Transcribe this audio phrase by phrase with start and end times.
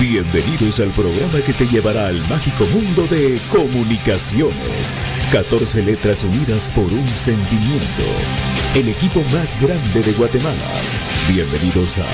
[0.00, 4.92] Bienvenidos al programa que te llevará al mágico mundo de comunicaciones.
[5.32, 8.04] 14 letras unidas por un sentimiento.
[8.74, 10.54] El equipo más grande de Guatemala.
[11.28, 12.06] Bienvenidos a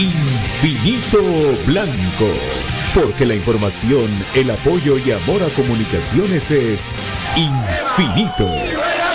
[0.00, 1.22] Infinito
[1.66, 2.81] Blanco.
[2.94, 6.88] Porque la información, el apoyo y amor a comunicaciones es
[7.36, 8.46] infinito.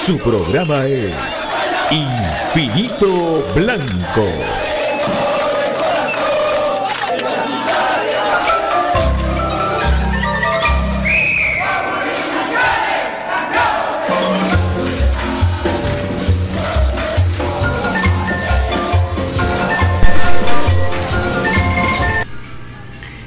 [0.04, 1.16] Su programa es
[1.92, 4.77] Infinito Blanco.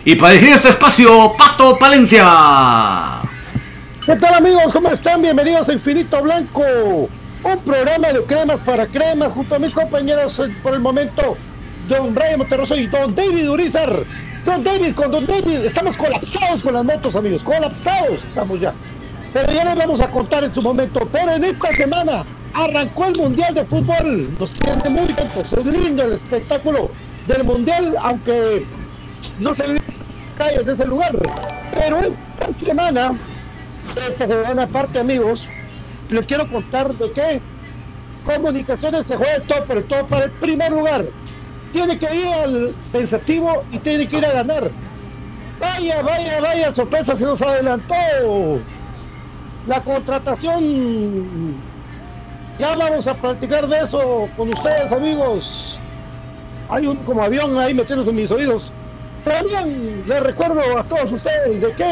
[0.02, 3.20] Y para dirigir este espacio, Pato Palencia.
[4.06, 4.73] ¿Qué tal amigos?
[4.73, 5.20] ¿Cómo están?
[5.20, 10.73] Bienvenidos a Infinito Blanco, un programa de cremas para cremas, junto a mis compañeros por
[10.73, 11.37] el momento,
[11.87, 14.05] Don Brian Monterroso y Don David Urizar.
[14.47, 18.73] Don David, con Don David, estamos colapsados con las motos, amigos, colapsados estamos ya.
[19.35, 21.06] Pero ya les vamos a contar en su momento.
[21.12, 22.25] Pero en esta semana
[22.55, 24.35] arrancó el Mundial de Fútbol.
[24.38, 25.52] Nos tiene muy contentos.
[25.52, 26.91] Es lindo el espectáculo
[27.26, 28.64] del Mundial, aunque
[29.38, 29.67] no se
[30.47, 31.13] de ese lugar.
[31.73, 33.19] Pero esta semana
[34.09, 35.49] esta semana aparte, amigos,
[36.11, 37.43] les quiero contar de qué
[38.25, 41.07] comunicaciones se juega todo, pero todo para el primer lugar.
[41.73, 44.71] Tiene que ir al pensativo y tiene que ir a ganar.
[45.61, 47.95] Vaya, vaya, vaya, sorpresa, se nos adelantó
[49.67, 51.61] la contratación.
[52.59, 55.81] Ya vamos a practicar de eso con ustedes, amigos.
[56.69, 58.75] Hay un como avión ahí metiéndose en mis oídos.
[59.25, 61.85] También les recuerdo a todos ustedes de que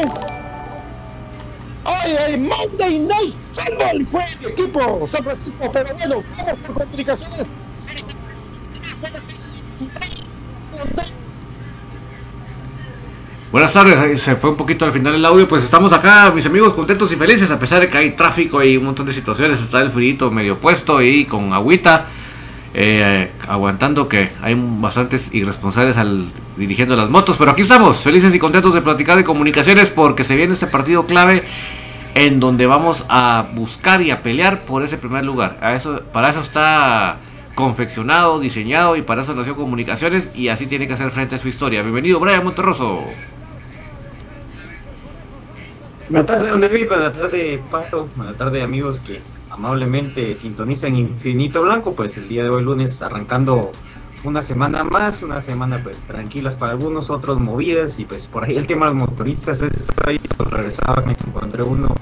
[1.83, 7.51] hoy hay Monday Night Football fue el equipo San Francisco, pero bueno, vamos por comunicaciones.
[13.51, 16.73] Buenas tardes, se fue un poquito al final el audio, pues estamos acá, mis amigos,
[16.73, 19.81] contentos y felices, a pesar de que hay tráfico y un montón de situaciones, está
[19.81, 22.09] el frito medio puesto y con agüita,
[22.73, 28.39] eh, aguantando que hay bastantes irresponsables al dirigiendo las motos, pero aquí estamos, felices y
[28.39, 31.43] contentos de platicar de comunicaciones porque se viene este partido clave
[32.15, 35.57] en donde vamos a buscar y a pelear por ese primer lugar.
[35.61, 37.17] A eso, para eso está
[37.55, 41.47] confeccionado, diseñado y para eso nació comunicaciones y así tiene que hacer frente a su
[41.47, 41.81] historia.
[41.81, 43.03] Bienvenido Brian Monterroso.
[46.09, 46.87] Buenas tardes, David.
[46.87, 48.09] Buenas tardes, Pato.
[48.15, 49.21] Buenas tardes, amigos que
[49.59, 51.93] amablemente sintonizan Infinito Blanco.
[51.93, 53.71] Pues el día de hoy, lunes, arrancando
[54.23, 57.99] una semana más, una semana pues tranquilas para algunos, otros movidas.
[57.99, 60.19] Y pues por ahí el tema de los motoristas es ahí.
[60.37, 61.93] Pues, regresaba, me encontré uno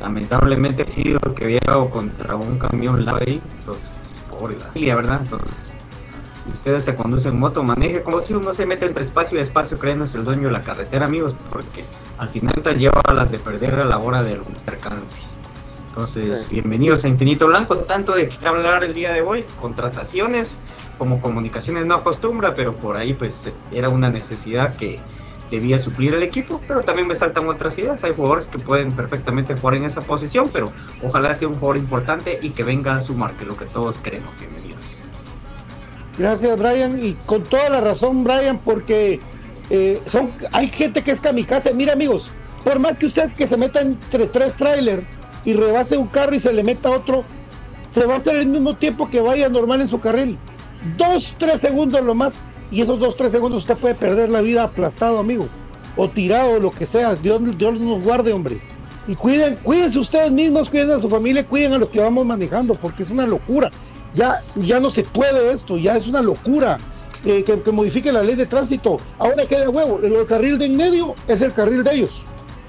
[0.00, 3.40] lamentablemente sido que había llegado contra un camión lado ahí.
[3.58, 5.20] Entonces, por la familia, ¿verdad?
[5.22, 5.74] Entonces,
[6.50, 10.14] ustedes se conducen moto, maneje como si uno se mete entre espacio y espacio, créanos
[10.14, 11.84] el dueño de la carretera, amigos, porque
[12.16, 15.20] al final te lleva a las de perder a la hora del percance.
[15.88, 20.60] Entonces, bienvenidos a Infinito Blanco, tanto de qué hablar el día de hoy, contrataciones
[20.98, 25.00] como comunicaciones no acostumbra, pero por ahí pues era una necesidad que
[25.50, 29.56] debía suplir el equipo, pero también me saltan otras ideas, hay jugadores que pueden perfectamente
[29.56, 30.70] jugar en esa posición, pero
[31.02, 33.98] ojalá sea un jugador importante y que venga a sumar, que es lo que todos
[33.98, 34.84] queremos, bienvenidos.
[36.18, 37.02] Gracias, Brian.
[37.02, 39.20] Y con toda la razón, Brian, porque
[39.70, 41.72] eh, son, hay gente que es kamikaze.
[41.74, 42.32] Mira, amigos,
[42.64, 45.04] por más que usted que se meta entre tres trailers
[45.44, 47.24] y rebase un carro y se le meta otro,
[47.90, 50.38] se va a hacer el mismo tiempo que vaya normal en su carril.
[50.96, 52.40] Dos, tres segundos lo más.
[52.70, 55.48] Y esos dos, tres segundos usted puede perder la vida aplastado, amigo.
[55.96, 57.14] O tirado, lo que sea.
[57.14, 58.58] Dios, Dios nos guarde, hombre.
[59.06, 62.74] Y cuiden, cuídense ustedes mismos, cuiden a su familia, cuiden a los que vamos manejando,
[62.74, 63.70] porque es una locura
[64.14, 66.78] ya, ya no se puede esto, ya es una locura.
[67.24, 68.98] Eh, que, modifique la ley de tránsito.
[69.18, 72.22] Ahora queda huevo, el carril de en medio es el carril de ellos.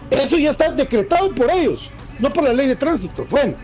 [0.09, 3.25] Eso ya está decretado por ellos, no por la ley de tránsito.
[3.29, 3.55] Bueno,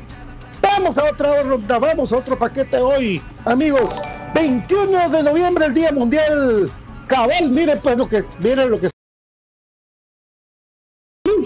[0.61, 4.01] vamos a otra ronda, vamos a otro paquete hoy, amigos.
[4.33, 6.69] 21 de noviembre, el Día Mundial
[7.07, 7.51] Cabal.
[7.51, 8.89] Miren pues lo que, miren lo que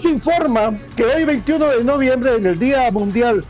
[0.00, 3.44] se informa que hoy 21 de noviembre, en el Día Mundial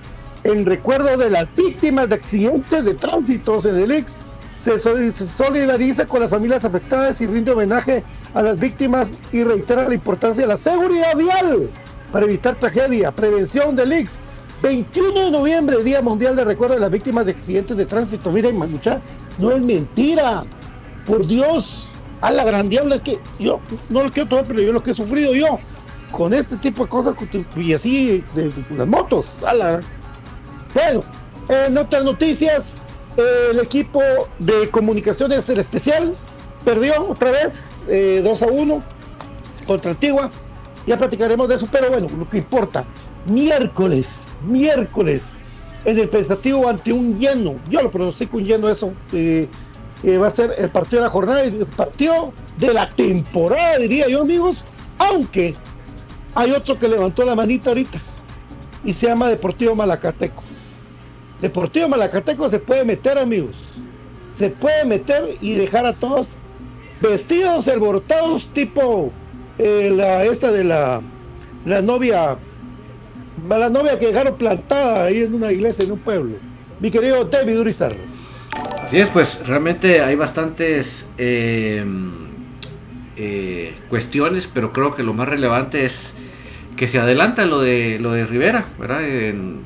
[0.44, 4.16] en recuerdo de las víctimas de accidentes de tránsito, CEDELIX
[4.62, 9.94] se solidariza con las familias afectadas y rinde homenaje a las víctimas y reitera la
[9.94, 11.70] importancia de la seguridad vial
[12.12, 14.20] para evitar tragedia, prevención del IX.
[14.62, 18.30] 21 de noviembre, Día Mundial de Recuerdo de las Víctimas de Accidentes de Tránsito.
[18.30, 19.00] Miren, Manucha,
[19.38, 20.44] no es mentira.
[21.06, 21.88] Por Dios,
[22.20, 24.90] a la gran diabla es que yo no lo quiero tomar, pero yo lo que
[24.90, 25.58] he sufrido yo
[26.12, 27.14] con este tipo de cosas
[27.56, 29.32] y así de, las motos.
[29.46, 29.80] A la,
[30.74, 31.02] bueno,
[31.48, 32.64] en otras noticias,
[33.16, 34.02] el equipo
[34.38, 36.14] de comunicaciones el especial
[36.64, 38.80] perdió otra vez 2 eh, a 1
[39.66, 40.30] contra Antigua.
[40.86, 42.84] Ya platicaremos de eso, pero bueno, lo que importa,
[43.26, 45.22] miércoles, miércoles,
[45.84, 49.48] en el pensativo ante un lleno, yo lo pronostico un lleno eso, eh,
[50.02, 54.08] eh, va a ser el partido de la jornada el partido de la temporada, diría
[54.08, 54.64] yo, amigos,
[54.98, 55.54] aunque
[56.34, 58.00] hay otro que levantó la manita ahorita
[58.84, 60.42] y se llama Deportivo Malacateco.
[61.40, 63.56] Deportivo Malacateco se puede meter, amigos.
[64.34, 66.36] Se puede meter y dejar a todos
[67.00, 69.10] vestidos, alborotados, tipo
[69.62, 71.02] eh, la esta de la,
[71.66, 72.38] la novia,
[73.48, 76.36] la novia que dejaron plantada ahí en una iglesia en un pueblo.
[76.80, 77.94] Mi querido David Urizar.
[78.82, 81.84] Así es, pues realmente hay bastantes eh,
[83.16, 85.94] eh, cuestiones, pero creo que lo más relevante es
[86.76, 89.06] que se adelanta lo de lo de Rivera, ¿verdad?
[89.06, 89.60] En,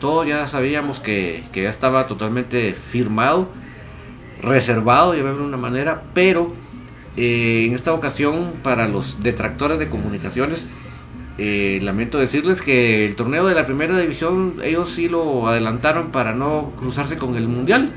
[0.00, 3.48] todo ya sabíamos que, ya estaba totalmente firmado,
[4.42, 6.52] reservado, de una manera, pero
[7.18, 10.66] eh, en esta ocasión para los detractores de comunicaciones,
[11.36, 16.32] eh, lamento decirles que el torneo de la primera división ellos sí lo adelantaron para
[16.32, 17.92] no cruzarse con el mundial,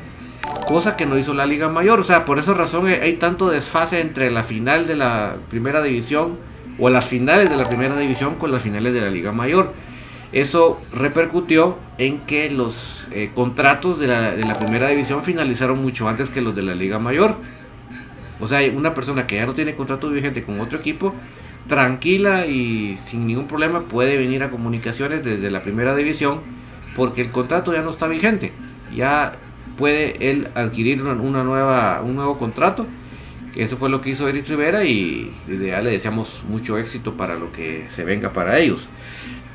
[0.68, 4.02] cosa que no hizo la liga mayor, o sea, por esa razón hay tanto desfase
[4.02, 6.38] entre la final de la primera división
[6.80, 9.74] o las finales de la primera división con las finales de la Liga Mayor.
[10.32, 16.42] Eso repercutió en que los eh, contratos de la, primera división finalizaron mucho antes que
[16.42, 17.36] los de la Liga Mayor.
[18.42, 21.14] O sea, una persona que ya no tiene contrato vigente con otro equipo,
[21.68, 26.42] tranquila y sin ningún problema puede venir a comunicaciones desde la primera división
[26.96, 28.52] porque el contrato ya no está vigente.
[28.96, 29.38] Ya
[29.78, 32.86] puede él adquirir una, nueva, un nuevo contrato.
[33.56, 37.36] Eso fue lo que hizo Eric Rivera y desde ya le deseamos mucho éxito para
[37.36, 38.88] lo que se venga para ellos.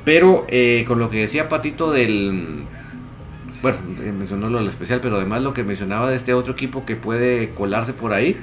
[0.05, 2.65] Pero eh, con lo que decía Patito del...
[3.63, 6.95] Bueno, eh, mencionó lo especial, pero además lo que mencionaba de este otro equipo que
[6.95, 8.37] puede colarse por ahí.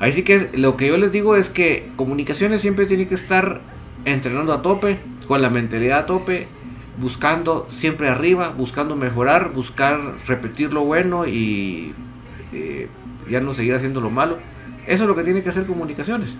[0.00, 3.60] Ahí sí que lo que yo les digo es que comunicaciones siempre tiene que estar
[4.06, 6.48] entrenando a tope, con la mentalidad a tope,
[6.98, 11.92] buscando siempre arriba, buscando mejorar, buscar repetir lo bueno y
[12.52, 12.88] eh,
[13.30, 14.38] ya no seguir haciendo lo malo.
[14.86, 16.30] Eso es lo que tiene que hacer comunicaciones.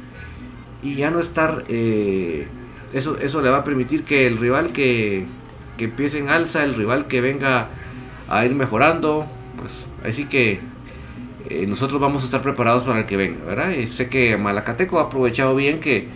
[0.82, 5.26] Y ya no estar eso, eso le va a permitir que el rival que,
[5.76, 7.68] que empiece en alza, el rival que venga
[8.26, 9.26] a ir mejorando,
[9.58, 10.60] pues así que
[11.50, 13.72] eh, nosotros vamos a estar preparados para el que venga, ¿verdad?
[13.72, 16.06] Y sé que Malacateco ha aprovechado bien que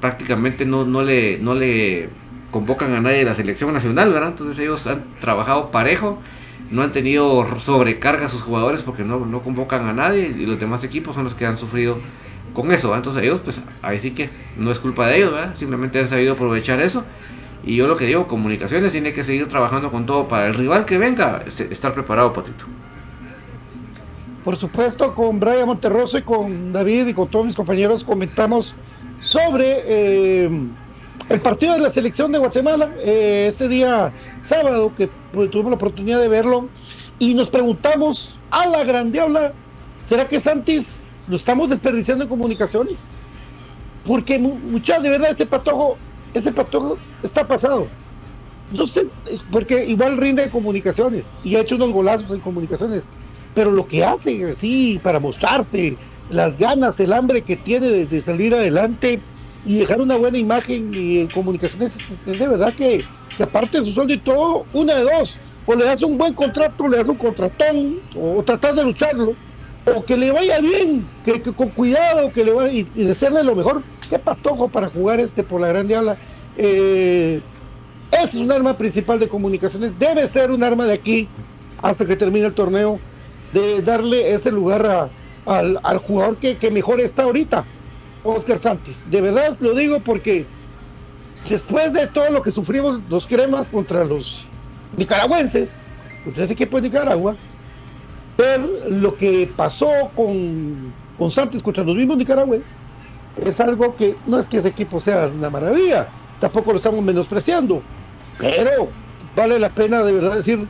[0.00, 2.10] prácticamente no, no, le, no le
[2.52, 4.30] convocan a nadie de la selección nacional, ¿verdad?
[4.30, 6.20] Entonces ellos han trabajado parejo,
[6.70, 10.60] no han tenido sobrecarga a sus jugadores porque no, no convocan a nadie y los
[10.60, 11.98] demás equipos son los que han sufrido
[12.54, 16.08] con eso, entonces ellos pues ahí sí que no es culpa de ellos, simplemente han
[16.08, 17.04] sabido aprovechar eso.
[17.64, 20.84] Y yo lo que digo, comunicaciones tiene que seguir trabajando con todo para el rival
[20.84, 22.66] que venga, estar preparado, Patito.
[24.44, 28.74] Por supuesto, con Brian Monterroso y con David y con todos mis compañeros comentamos
[29.20, 30.50] sobre eh,
[31.28, 35.76] el partido de la selección de Guatemala, eh, este día sábado, que pues, tuvimos la
[35.76, 36.68] oportunidad de verlo,
[37.20, 39.52] y nos preguntamos a la gran diabla,
[40.04, 43.04] ¿será que Santis lo estamos desperdiciando en comunicaciones.
[44.04, 45.96] Porque muchas de verdad este patojo,
[46.34, 47.86] ese patojo está pasado.
[48.72, 49.06] No sé,
[49.50, 53.04] porque igual rinde en comunicaciones y ha hecho unos golazos en comunicaciones.
[53.54, 55.96] Pero lo que hace así para mostrarse,
[56.30, 59.20] las ganas, el hambre que tiene de, salir adelante
[59.66, 61.92] y dejar una buena imagen y en comunicaciones,
[62.26, 63.04] es de verdad que,
[63.38, 66.88] aparte de su sueldo y todo, una de dos, o le das un buen contrato,
[66.88, 69.34] le das un contratón, o tratar de lucharlo,
[69.94, 73.54] o que le vaya bien, que, con cuidado, que le vaya y, y desearle lo
[73.54, 73.82] mejor.
[74.08, 76.16] Qué patojo para jugar este por la grande ala.
[76.56, 77.40] Eh,
[78.10, 81.28] es un arma principal de comunicaciones, debe ser un arma de aquí
[81.80, 83.00] hasta que termine el torneo,
[83.52, 85.10] de darle ese lugar
[85.46, 87.64] al, jugador que, mejor está ahorita,
[88.24, 89.04] Oscar Santos.
[89.10, 90.46] De verdad lo digo porque
[91.48, 94.46] después de todo lo que sufrimos los cremas contra los
[94.96, 95.80] nicaragüenses,
[96.24, 97.36] contra ese equipo de Nicaragua,
[98.38, 102.92] ver lo que pasó con, con Santos contra los mismos nicaragüenses
[103.36, 107.82] es algo que no es que ese equipo sea una maravilla, tampoco lo estamos menospreciando,
[108.38, 108.88] pero
[109.34, 110.66] vale la pena de verdad decir,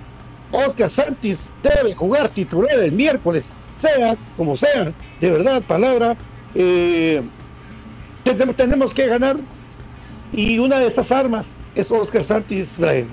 [0.53, 6.17] Oscar Santis debe jugar titular el miércoles, sea como sea, de verdad, palabra,
[6.55, 7.23] eh,
[8.57, 9.37] tenemos, que ganar
[10.33, 13.09] y una de esas armas es Oscar Santis, Brian.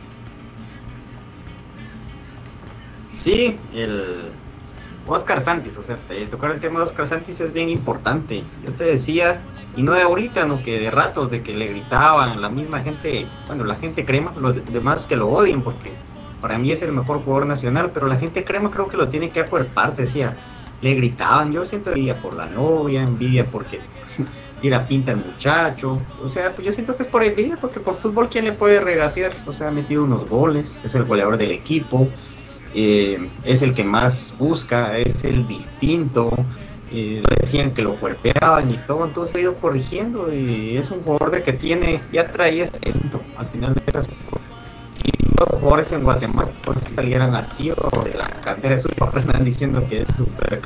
[3.15, 4.31] Sí, el
[5.07, 5.97] Oscar Santis, o sea,
[6.29, 8.43] tocar el tema de Oscar Santis es bien importante.
[8.65, 9.41] Yo te decía,
[9.75, 13.25] y no de ahorita, no que de ratos, de que le gritaban, la misma gente,
[13.47, 15.91] bueno, la gente crema, los demás que lo odien, porque
[16.41, 19.29] para mí es el mejor jugador nacional, pero la gente crema creo que lo tiene
[19.29, 20.35] que parte, decía,
[20.81, 23.79] le gritaban, yo siento envidia por la novia, envidia porque
[24.61, 27.97] tira pinta el muchacho, o sea, pues yo siento que es por envidia, porque por
[27.97, 29.31] fútbol, ¿quién le puede regatear?
[29.45, 32.07] O sea, ha metido unos goles, es el goleador del equipo,
[32.73, 36.31] eh, es el que más busca, es el distinto.
[36.91, 41.29] Eh, decían que lo cuerpeaban y todo, entonces ha ido corrigiendo y es un jugador
[41.29, 42.79] de que tiene, ya traía ese
[43.37, 44.48] al final de estas y
[45.39, 50.01] los en Guatemala pues salieran así o de la cantera de su están diciendo que
[50.01, 50.59] es súper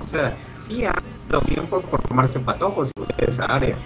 [0.00, 0.94] o sea, sí ha
[1.30, 3.76] dado tiempo por tomarse patojos de esa área,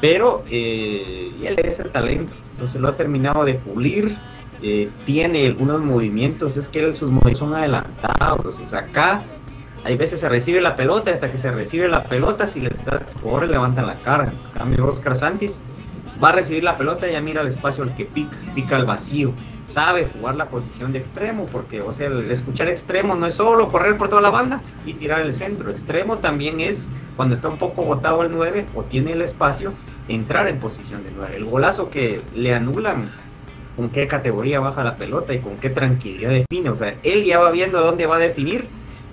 [0.00, 4.16] pero eh, él es el talento, entonces lo ha terminado de pulir
[4.62, 8.38] eh, tiene algunos movimientos, es que sus movimientos son adelantados.
[8.38, 9.22] Entonces acá
[9.84, 13.00] hay veces se recibe la pelota, hasta que se recibe la pelota, si le da
[13.22, 14.24] por levantan la cara.
[14.24, 15.62] En cambio, Oscar Santis
[16.22, 18.84] va a recibir la pelota y ya mira el espacio al que pica, pica al
[18.84, 19.32] vacío.
[19.70, 23.68] Sabe jugar la posición de extremo, porque, o sea, el escuchar extremo no es solo
[23.68, 25.70] correr por toda la banda y tirar el centro.
[25.70, 29.72] Extremo también es cuando está un poco botado el 9 o tiene el espacio,
[30.08, 31.36] entrar en posición de 9.
[31.36, 33.12] El golazo que le anulan
[33.76, 36.70] con qué categoría baja la pelota y con qué tranquilidad define.
[36.70, 38.68] O sea, él ya va viendo dónde va a definir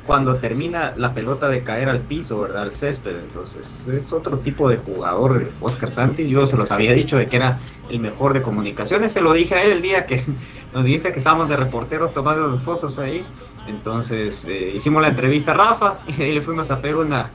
[0.08, 2.64] cuando termina la pelota de caer al piso, ¿verdad?
[2.64, 3.18] Al césped.
[3.20, 6.30] Entonces, es otro tipo de jugador, Oscar Santis.
[6.30, 7.60] Yo se los había dicho de que era
[7.90, 9.12] el mejor de comunicaciones.
[9.12, 10.24] Se lo dije a él el día que
[10.74, 13.24] nos dijiste que estábamos de reporteros tomando las fotos ahí.
[13.68, 17.30] Entonces, eh, hicimos la entrevista a Rafa y ahí le fuimos a pedir una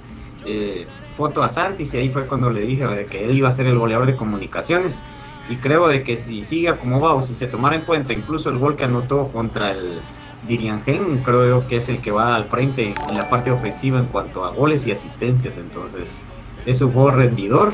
[0.46, 0.86] eh,
[1.16, 3.66] foto a Santis y ahí fue cuando le dije de que él iba a ser
[3.66, 5.02] el goleador de comunicaciones.
[5.50, 8.48] Y creo de que si sigue como va o si se tomara en cuenta incluso
[8.48, 10.00] el gol que anotó contra el
[10.46, 14.44] Diriangén creo que es el que va al frente en la parte ofensiva en cuanto
[14.44, 16.20] a goles y asistencias, entonces
[16.66, 17.72] es un juego rendidor.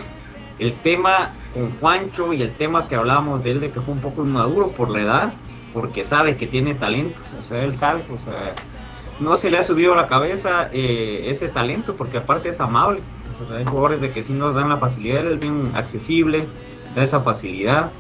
[0.59, 4.01] El tema con Juancho y el tema que hablábamos de él de que fue un
[4.01, 5.33] poco inmaduro por la edad,
[5.73, 8.55] porque sabe que tiene talento, o sea, él sabe, o sea,
[9.21, 13.01] no se le ha subido a la cabeza eh, ese talento, porque aparte es amable,
[13.33, 16.47] o sea, hay jugadores de que sí nos dan la facilidad, él es bien accesible,
[16.95, 17.91] da esa facilidad.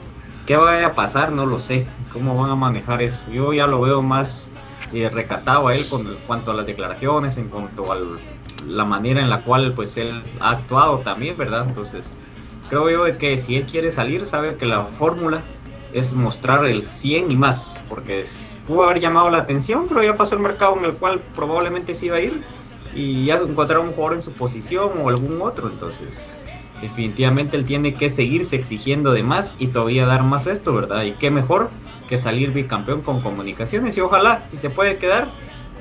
[0.48, 1.30] ¿Qué vaya a pasar?
[1.30, 1.86] No lo sé.
[2.10, 3.20] ¿Cómo van a manejar eso?
[3.30, 4.50] Yo ya lo veo más
[4.94, 7.98] eh, recatado a él con cuanto a las declaraciones, en cuanto a
[8.66, 11.66] la manera en la cual pues él ha actuado también, ¿verdad?
[11.68, 12.18] Entonces,
[12.70, 15.42] creo yo que si él quiere salir, sabe que la fórmula
[15.92, 18.24] es mostrar el 100 y más, porque
[18.66, 22.06] pudo haber llamado la atención, pero ya pasó el mercado en el cual probablemente se
[22.06, 22.42] iba a ir
[22.94, 26.42] y ya encontrar un jugador en su posición o algún otro, entonces
[26.80, 31.04] definitivamente él tiene que seguirse exigiendo de más y todavía dar más esto, ¿verdad?
[31.04, 31.70] Y qué mejor
[32.08, 35.28] que salir bicampeón con comunicaciones y ojalá, si se puede quedar,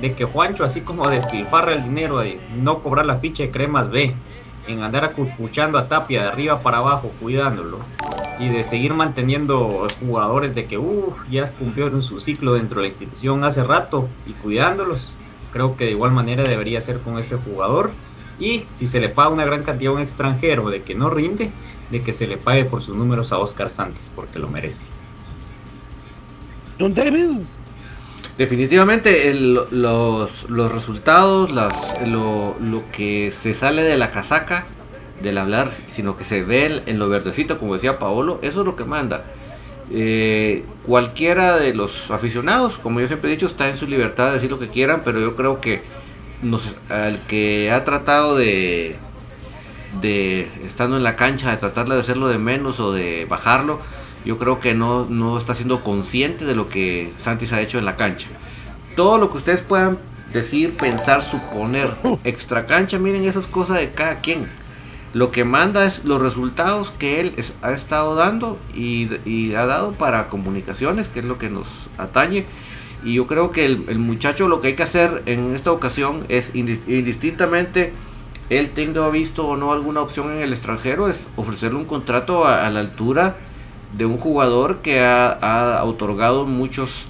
[0.01, 3.89] de que Juancho, así como despilfarra el dinero de no cobrar la ficha de cremas
[3.89, 4.13] B,
[4.67, 7.79] en andar acuchando a Tapia de arriba para abajo, cuidándolo,
[8.39, 12.87] y de seguir manteniendo jugadores de que, uff, ya cumplieron su ciclo dentro de la
[12.89, 15.15] institución hace rato y cuidándolos,
[15.53, 17.91] creo que de igual manera debería ser con este jugador.
[18.39, 21.49] Y si se le paga una gran cantidad a un extranjero de que no rinde,
[21.89, 24.85] de que se le pague por sus números a Oscar Santos, porque lo merece.
[26.77, 27.41] Don David.
[28.37, 31.73] Definitivamente los, los, resultados, las,
[32.05, 32.55] lo,
[32.95, 34.67] que se sale de la casaca
[35.23, 38.75] del hablar, sino que se ve en lo verdecito, como decía Paolo, eso es lo
[38.75, 39.23] que manda.
[39.89, 44.33] Eh, cualquiera de los aficionados, como yo siempre he dicho, está en su libertad de
[44.35, 45.81] decir lo que quieran, pero yo creo que
[46.41, 48.95] nos, al que ha tratado de,
[50.01, 53.79] de, estando en la cancha, de tratar de hacerlo de menos o de bajarlo,
[54.25, 57.85] yo creo que no, no está siendo consciente de lo que Santis ha hecho en
[57.85, 58.27] la cancha.
[58.95, 59.97] Todo lo que ustedes puedan
[60.33, 64.49] decir, pensar, suponer, extra cancha, miren, esas cosas de cada quien.
[65.13, 70.27] Lo que manda es los resultados que él ha estado dando y, ha dado para
[70.27, 72.45] comunicaciones, que es lo que nos atañe.
[73.03, 76.53] Y yo creo que el, muchacho lo que hay que hacer en esta ocasión es
[76.55, 77.93] indistintamente
[78.49, 82.69] él tenga visto o no alguna opción en el extranjero, es ofrecerle un contrato a
[82.69, 83.35] la altura
[83.95, 87.05] de un jugador que ha, otorgado muchos,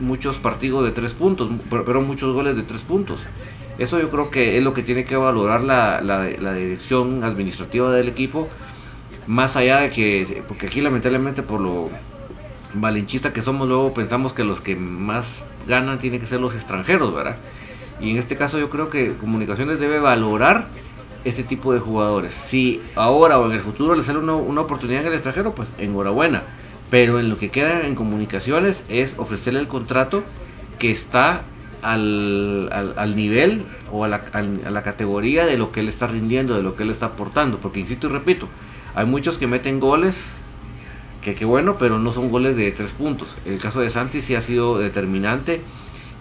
[0.00, 3.20] muchos partidos de tres puntos, pero, muchos goles de tres puntos.
[3.78, 8.08] Eso yo creo que es lo que tiene que valorar la, la, dirección administrativa del
[8.08, 8.48] equipo,
[9.26, 11.90] más allá de que, porque aquí lamentablemente por lo
[12.74, 17.14] malinchista que somos, luego pensamos que los que más ganan tienen que ser los extranjeros,
[17.14, 17.36] ¿verdad?
[18.00, 20.66] Y en este caso yo creo que Comunicaciones debe valorar
[21.24, 22.32] este tipo de jugadores.
[22.32, 26.42] Si ahora o en el futuro le sale una, oportunidad en el extranjero, pues enhorabuena.
[26.90, 30.24] Pero en lo que queda en comunicaciones es ofrecerle el contrato
[30.78, 31.42] que está
[31.82, 36.56] al, al, nivel o a la, a la, categoría de lo que él está rindiendo,
[36.56, 37.58] de lo que él está aportando.
[37.58, 38.48] Porque insisto y repito,
[38.94, 40.16] hay muchos que meten goles,
[41.22, 43.36] que qué bueno, pero no son goles de tres puntos.
[43.44, 45.60] El caso de Santi sí ha sido determinante.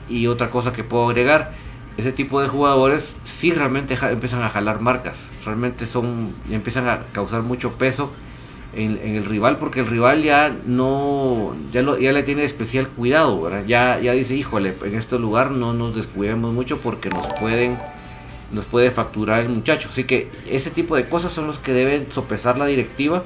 [0.09, 1.53] Y otra cosa que puedo agregar,
[1.99, 7.41] ese tipo de jugadores sí realmente empiezan a jalar marcas, realmente son empiezan a causar
[7.43, 8.11] mucho peso
[8.73, 13.49] en, el rival porque el rival ya no ya, lo, ya le tiene especial cuidado,
[13.67, 17.77] Ya ya dice, "Híjole, en este lugar no nos descuidemos mucho porque nos pueden
[18.51, 22.07] nos puede facturar el muchacho." Así que ese tipo de cosas son los que deben
[22.11, 23.23] sopesar la directiva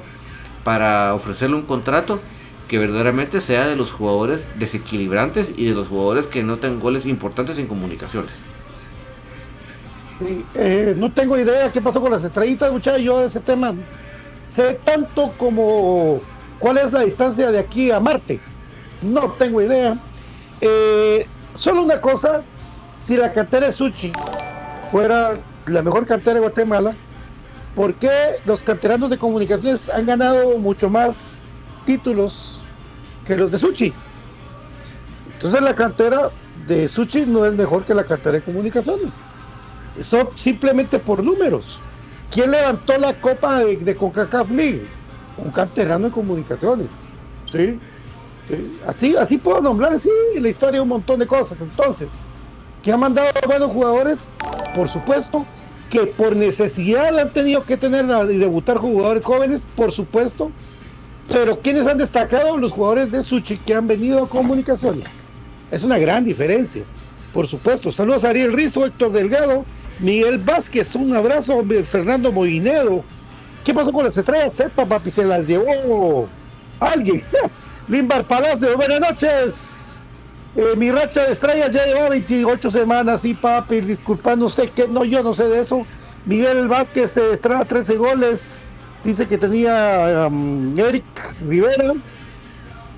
[0.64, 2.20] para ofrecerle un contrato
[2.68, 7.04] que verdaderamente sea de los jugadores desequilibrantes y de los jugadores que no tengan goles
[7.06, 8.32] importantes en comunicaciones.
[10.54, 13.74] Eh, no tengo idea qué pasó con las estrellitas, muchachos, yo de ese tema.
[14.48, 16.20] Sé tanto como
[16.58, 18.40] cuál es la distancia de aquí a Marte.
[19.02, 19.98] No tengo idea.
[20.60, 22.42] Eh, solo una cosa,
[23.04, 24.12] si la cantera de Suchi
[24.90, 26.94] fuera la mejor cantera de Guatemala,
[27.74, 31.40] ¿por qué los canteranos de comunicaciones han ganado mucho más
[31.84, 32.60] títulos
[33.26, 33.92] que los de Suchi?
[35.32, 36.30] Entonces la cantera
[36.66, 39.24] de Suchi no es mejor que la cantera de comunicaciones.
[39.98, 41.80] Eso simplemente por números.
[42.30, 44.86] ¿Quién levantó la copa de, de CONCACAF League?
[45.36, 46.88] Un canterano de comunicaciones.
[47.50, 47.78] ¿Sí?
[48.86, 51.60] Así, así puedo nombrar, sí, la historia un montón de cosas.
[51.60, 52.08] Entonces,
[52.82, 54.20] que ha mandado buenos jugadores,
[54.74, 55.46] por supuesto,
[55.94, 60.50] que por necesidad han tenido que tener y debutar jugadores jóvenes, por supuesto,
[61.30, 65.06] pero quienes han destacado los jugadores de Suchi que han venido a comunicaciones.
[65.70, 66.82] Es una gran diferencia,
[67.32, 67.92] por supuesto.
[67.92, 69.64] Saludos a Ariel Rizo, Héctor Delgado,
[70.00, 73.04] Miguel Vázquez, un abrazo, Fernando Moinedo.
[73.64, 74.52] ¿Qué pasó con las estrellas?
[74.52, 76.26] Sepa, papi, se las llevó
[76.80, 77.22] alguien.
[77.86, 79.83] Limbar Palacio, buenas noches.
[80.56, 84.86] Eh, mi racha de estrellas ya lleva 28 semanas, y papi, disculpa, no sé qué,
[84.86, 85.84] no, yo no sé de eso.
[86.26, 88.64] Miguel Vázquez, eh, Estrada, 13 goles.
[89.02, 90.28] Dice que tenía
[90.76, 91.04] Eric
[91.46, 91.92] Rivera.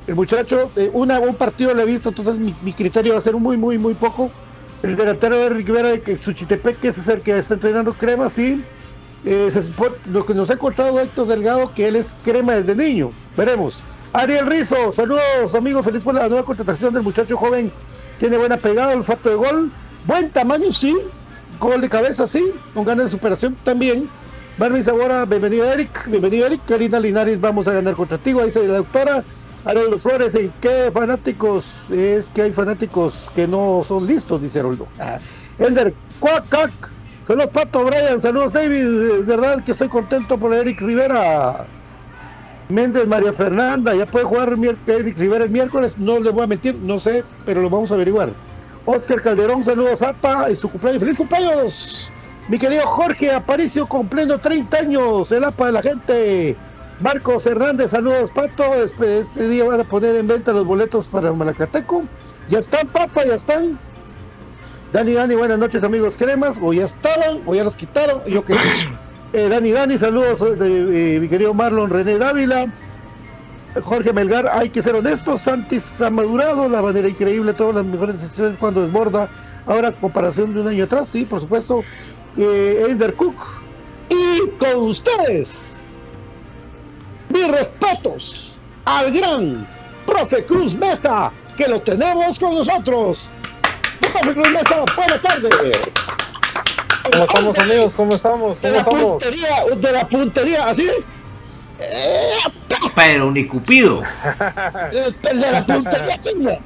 [0.07, 3.57] El muchacho, eh, un partido le he visto, entonces mi, criterio va a ser muy,
[3.57, 4.31] muy, muy poco.
[4.83, 8.63] El delantero de Eric Rivera de Suchitepeque es el que está entrenando crema, sí.
[9.25, 13.11] se supone, lo que nos ha contado Héctor Delgado, que él es crema desde niño.
[13.37, 13.83] Veremos.
[14.17, 17.71] Ariel Rizo, saludos amigos, feliz por la nueva contratación del muchacho joven.
[18.17, 19.71] Tiene buena pegada, olfato de gol,
[20.07, 20.97] buen tamaño, sí,
[21.61, 24.09] gol de cabeza, sí, con ganas de superación también.
[24.57, 28.79] Barbie Zamora, bienvenido Eric, bienvenido Eric, Karina Linares, vamos a ganar contra ti, dice la
[28.79, 29.23] doctora.
[29.67, 31.91] Haroldo Flores, ¿en qué fanáticos?
[31.91, 34.89] Es que hay fanáticos que no son listos, dice Haroldo.
[34.99, 35.19] Ah,
[35.59, 36.73] Ender, cuac, cuac.
[37.27, 41.67] Saludos Pato, Brian, saludos David, verdad que estoy contento por Eric Rivera.
[42.69, 44.55] Méndez María Fernanda, ya puede jugar
[44.87, 47.95] Eric Rivera el miércoles, no le voy a mentir, no sé, pero lo vamos a
[47.95, 48.31] averiguar.
[48.85, 52.13] Oscar Calderón, saludos a Zapa y su cumpleaños, feliz cumpleaños.
[52.49, 56.57] Mi querido Jorge Aparicio cumpliendo 30 años, el APA de la gente.
[57.01, 61.33] Marcos Hernández, saludos Pato, este, este, día van a poner en venta los boletos para
[61.33, 62.05] Malacateco.
[62.49, 63.79] Ya están, Papa, ya están.
[64.93, 68.55] Dani, Dani, buenas noches amigos cremas, o ya estaban, o ya los quitaron, yo que
[69.37, 72.73] Eh, Dani Dani, saludos eh, de eh, mi querido Marlon René Dávila.
[73.83, 78.19] Jorge Melgar, hay que ser honestos, Santis ha madurado, la manera increíble, todas las mejores
[78.19, 79.29] decisiones cuando desborda.
[79.67, 81.85] Ahora, comparación de un año atrás, sí, por supuesto.
[82.39, 83.37] Ender Cook.
[84.09, 85.89] Y con ustedes,
[87.29, 88.55] mis respetos
[88.87, 89.67] al gran
[90.07, 93.31] profe Cruz Mesa, que lo tenemos con nosotros.
[94.01, 95.93] Profe Cruz Mesa, buenas tardes.
[97.13, 97.95] ¿Cómo estamos amigos?
[97.97, 98.59] ¿Cómo estamos?
[98.59, 99.23] ¿Cómo de la estamos?
[99.23, 100.89] Puntería, de la puntería, así.
[102.95, 104.03] Pero ni Cupido.
[104.93, 106.59] El de la puntería, señor.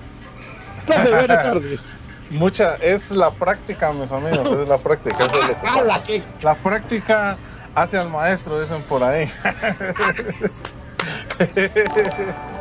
[0.86, 1.80] Profe, buenas tardes.
[2.30, 5.24] Mucha, es la práctica, mis amigos, es la práctica.
[5.24, 7.36] Eso es lo que Ah, la que- La práctica
[7.74, 9.28] hace al maestro, dicen por ahí.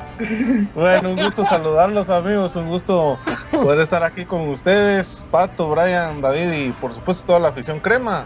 [0.76, 3.18] Bueno, un gusto saludarlos amigos, un gusto
[3.52, 8.26] poder estar aquí con ustedes, Pato, Brian, David y por supuesto toda la afición crema.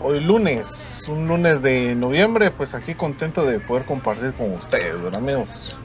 [0.00, 5.20] Hoy lunes, un lunes de noviembre, pues aquí contento de poder compartir con ustedes, ¿verdad
[5.20, 5.76] amigos?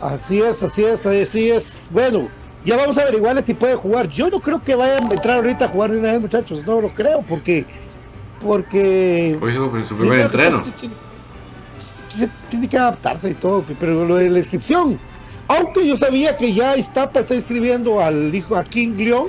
[0.00, 1.88] Así es, así es, así es.
[1.90, 2.28] Bueno,
[2.64, 4.08] ya vamos a averiguarle si puede jugar.
[4.08, 6.66] Yo no creo que vaya a entrar ahorita a jugar de una vez, muchachos.
[6.66, 7.64] No lo creo, porque.
[8.40, 9.38] Porque.
[9.40, 9.54] Hoy
[9.86, 10.62] su primer entreno.
[12.16, 14.98] Se tiene que adaptarse y todo, pero lo de la inscripción.
[15.48, 19.28] Aunque yo sabía que ya Iztapa está inscribiendo al hijo a King León,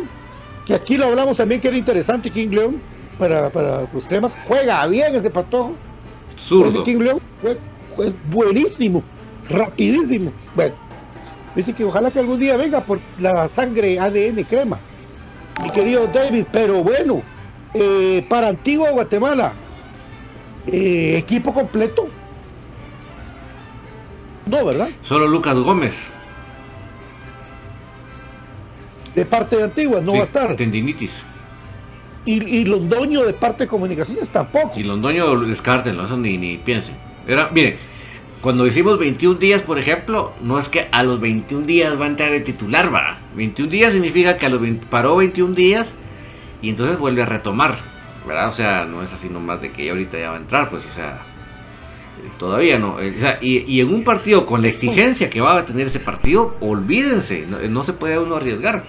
[0.66, 2.82] que aquí lo hablamos también que era interesante King León
[3.20, 4.38] para, para los temas.
[4.46, 5.76] Juega bien ese patojo.
[6.38, 6.70] Zurdo.
[6.70, 7.58] Ese King León fue,
[7.96, 9.04] fue buenísimo,
[9.50, 10.32] rapidísimo.
[10.56, 10.74] Bueno,
[11.56, 14.80] dice que ojalá que algún día venga por la sangre ADN crema,
[15.62, 16.46] mi querido David.
[16.52, 17.22] Pero bueno,
[17.74, 19.54] eh, para Antigua Guatemala,
[20.66, 22.10] eh, equipo completo.
[24.48, 24.90] No, ¿verdad?
[25.02, 26.10] Solo Lucas Gómez.
[29.16, 30.56] De parte de Antigua no Sí, va a estar.
[30.56, 31.12] Tendinitis.
[32.26, 34.74] Y, y Londoño de parte de Comunicaciones tampoco.
[34.78, 36.96] Y Londoño descártenlo, eso ni, ni piensen.
[37.28, 37.78] Era, mire,
[38.42, 42.10] cuando decimos 21 días, por ejemplo, no es que a los 21 días va a
[42.10, 43.18] entrar el titular, va.
[43.36, 45.88] 21 días significa que a los 20 paró 21 días
[46.62, 47.76] y entonces vuelve a retomar,
[48.28, 48.50] ¿verdad?
[48.50, 50.84] O sea, no es así nomás de que ya ahorita ya va a entrar, pues,
[50.86, 51.22] o sea,
[52.38, 53.00] todavía no.
[53.00, 55.88] eh, o sea, y, y en un partido con la exigencia que va a tener
[55.88, 58.84] ese partido, olvídense, no, no se puede uno arriesgar.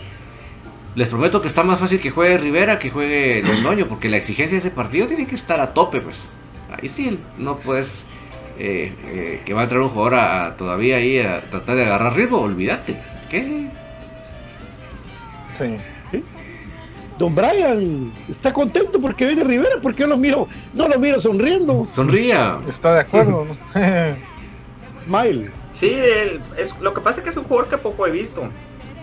[0.95, 4.57] Les prometo que está más fácil que juegue Rivera que juegue Londoño, porque la exigencia
[4.57, 6.17] de ese partido tiene que estar a tope, pues.
[6.71, 8.05] Ahí sí, no puedes
[8.59, 12.17] eh, eh, que va a entrar un jugador a, todavía ahí a tratar de agarrar
[12.17, 12.97] ritmo, olvídate.
[15.57, 15.77] Sí.
[17.19, 21.89] Don Brian está contento porque viene Rivera, porque yo lo miro, no lo miro sonriendo.
[21.93, 22.59] Sonría.
[22.69, 23.57] Está de acuerdo, ¿no?
[25.07, 25.51] Smile.
[25.73, 28.49] Sí, él- es, lo que pasa es que es un jugador que poco he visto.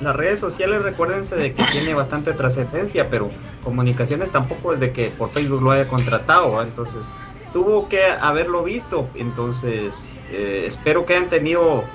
[0.01, 3.29] Las redes sociales, recuérdense de que tiene bastante trascendencia, pero
[3.63, 7.13] comunicaciones tampoco es de que por Facebook lo haya contratado, entonces
[7.53, 11.85] tuvo que haberlo visto, entonces eh, espero que hayan tenido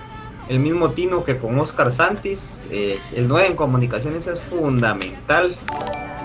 [0.50, 2.66] el mismo Tino que con Oscar Santis.
[2.72, 5.54] Eh, el 9 en comunicaciones es fundamental.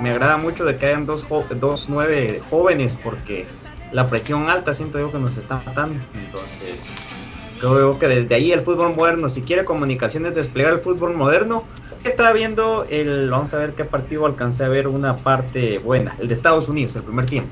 [0.02, 1.26] Me agrada mucho de que hayan dos,
[1.60, 3.46] dos 9 jóvenes porque
[3.92, 6.04] la presión alta siento yo que nos está matando.
[6.16, 6.96] Entonces,
[7.60, 11.64] creo que desde ahí el fútbol moderno, si quiere comunicaciones desplegar el fútbol moderno,
[12.04, 16.28] estaba viendo el, vamos a ver qué partido alcancé a ver una parte buena, el
[16.30, 17.50] de Estados Unidos, el primer tiempo.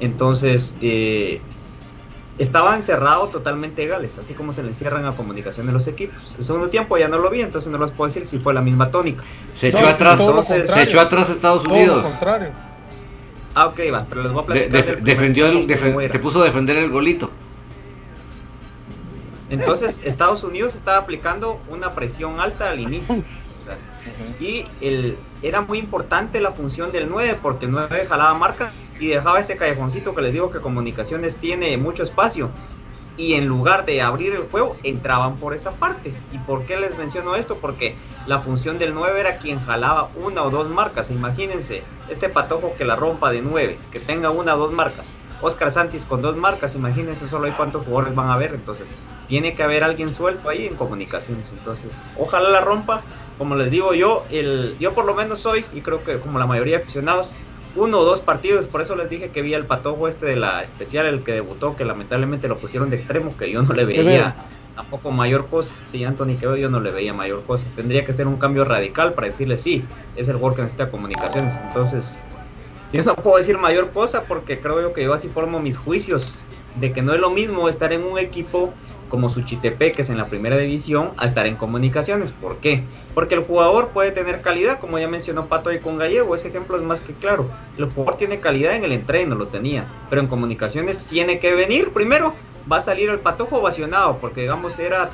[0.00, 1.40] Entonces, eh,
[2.38, 6.34] estaba encerrado totalmente Gales, así como se le encierran a comunicación de los equipos.
[6.38, 8.60] El segundo tiempo ya no lo vi, entonces no les puedo decir si fue la
[8.60, 9.22] misma tónica.
[9.54, 11.96] Se echó atrás, se echó atrás Estados Unidos.
[11.96, 12.50] Todo lo contrario.
[13.54, 15.02] Ah, ok, va, pero les voy a platicar.
[15.02, 17.30] defendió el, se puso a defender el golito.
[19.50, 23.24] Entonces, Estados Unidos estaba aplicando una presión alta al inicio.
[24.40, 29.08] Y el, era muy importante la función del 9 porque el 9 jalaba marca y
[29.08, 32.50] dejaba ese callejoncito que les digo que comunicaciones tiene mucho espacio.
[33.16, 36.12] Y en lugar de abrir el juego, entraban por esa parte.
[36.32, 37.56] ¿Y por qué les menciono esto?
[37.56, 37.96] Porque
[38.28, 41.10] la función del 9 era quien jalaba una o dos marcas.
[41.10, 45.18] Imagínense, este patojo que la rompa de 9, que tenga una o dos marcas.
[45.40, 48.54] Oscar Santis con dos marcas, imagínense solo hay cuántos jugadores van a ver.
[48.54, 48.92] Entonces,
[49.26, 51.52] tiene que haber alguien suelto ahí en comunicaciones.
[51.52, 53.02] Entonces, ojalá la rompa
[53.38, 56.46] como les digo yo, el, yo por lo menos soy, y creo que como la
[56.46, 57.32] mayoría de aficionados,
[57.76, 60.62] uno o dos partidos, por eso les dije que vi al patojo este de la
[60.62, 64.34] especial, el que debutó, que lamentablemente lo pusieron de extremo, que yo no le veía
[64.74, 65.74] tampoco mayor cosa.
[65.84, 67.66] Sí, Anthony Quevedo yo no le veía mayor cosa.
[67.74, 69.84] Tendría que ser un cambio radical para decirle sí,
[70.16, 71.58] es el jugador que necesita comunicaciones.
[71.66, 72.20] Entonces,
[72.92, 76.44] yo no puedo decir mayor cosa porque creo yo que yo así formo mis juicios
[76.76, 78.72] de que no es lo mismo estar en un equipo
[79.08, 82.32] como es en la primera división a estar en comunicaciones.
[82.32, 82.84] ¿Por qué?
[83.14, 86.76] Porque el jugador puede tener calidad, como ya mencionó Pato ahí con Gallego, ese ejemplo
[86.76, 87.50] es más que claro.
[87.76, 91.92] El jugador tiene calidad en el entreno, lo tenía, pero en comunicaciones tiene que venir
[91.92, 92.34] primero.
[92.70, 95.08] Va a salir el patojo ovacionado, porque digamos era,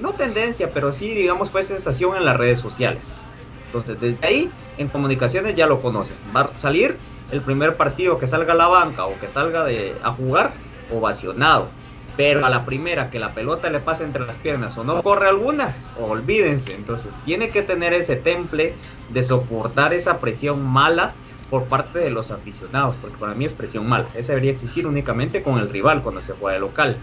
[0.00, 3.24] no tendencia, pero sí, digamos, fue sensación en las redes sociales.
[3.66, 6.16] Entonces, desde ahí, en comunicaciones ya lo conocen.
[6.34, 6.96] Va a salir
[7.30, 10.54] el primer partido que salga a la banca o que salga de, a jugar
[10.92, 11.68] ovacionado
[12.16, 15.28] pero a la primera que la pelota le pase entre las piernas o no corre
[15.28, 16.74] alguna, olvídense.
[16.74, 18.74] Entonces tiene que tener ese temple
[19.10, 21.12] de soportar esa presión mala
[21.50, 24.06] por parte de los aficionados, porque para mí es presión mala.
[24.14, 26.96] Esa debería existir únicamente con el rival cuando se juega de local.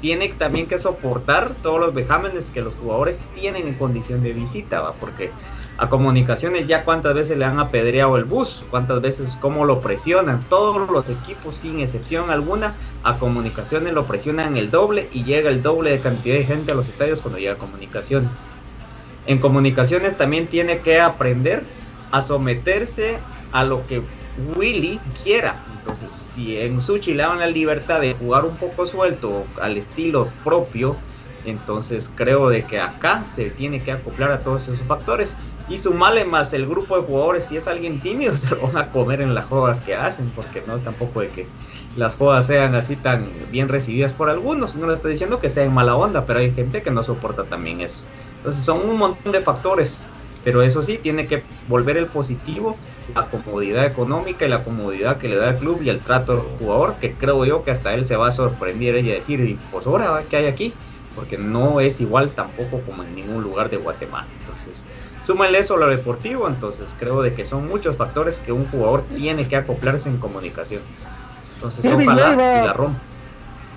[0.00, 4.80] Tiene también que soportar todos los vejámenes que los jugadores tienen en condición de visita,
[4.80, 4.92] ¿va?
[4.92, 5.30] porque
[5.78, 10.42] a comunicaciones ya cuántas veces le han apedreado el bus, cuántas veces cómo lo presionan,
[10.50, 15.62] todos los equipos sin excepción alguna, a comunicaciones lo presionan el doble y llega el
[15.62, 18.30] doble de cantidad de gente a los estadios cuando llega a comunicaciones.
[19.26, 21.62] En comunicaciones también tiene que aprender
[22.10, 23.18] a someterse
[23.52, 24.02] a lo que
[24.56, 25.56] Willy quiera.
[25.78, 30.28] Entonces, si en Suchi le dan la libertad de jugar un poco suelto al estilo
[30.42, 30.96] propio,
[31.44, 35.36] entonces creo de que acá se tiene que acoplar a todos esos factores
[35.68, 38.90] y sumarle más el grupo de jugadores, si es alguien tímido, se lo van a
[38.90, 41.46] comer en las jodas que hacen, porque no es tampoco de que
[41.96, 45.64] las jodas sean así tan bien recibidas por algunos, no le estoy diciendo que sea
[45.64, 48.04] en mala onda, pero hay gente que no soporta también eso.
[48.36, 50.08] Entonces son un montón de factores,
[50.44, 52.78] pero eso sí, tiene que volver el positivo,
[53.14, 56.40] la comodidad económica y la comodidad que le da el club y el trato al
[56.40, 59.86] jugador, que creo yo que hasta él se va a sorprender y a decir, pues
[59.86, 60.80] ahora, ¿qué hay aquí?
[61.14, 64.28] Porque no es igual tampoco como en ningún lugar de Guatemala.
[64.38, 64.86] Entonces,
[65.28, 69.04] Súmale eso a lo deportivo, entonces creo de que son muchos factores que un jugador
[69.14, 70.86] tiene que acoplarse en comunicaciones.
[71.56, 72.98] Entonces, Kevin ojalá Leiva, y la rompa.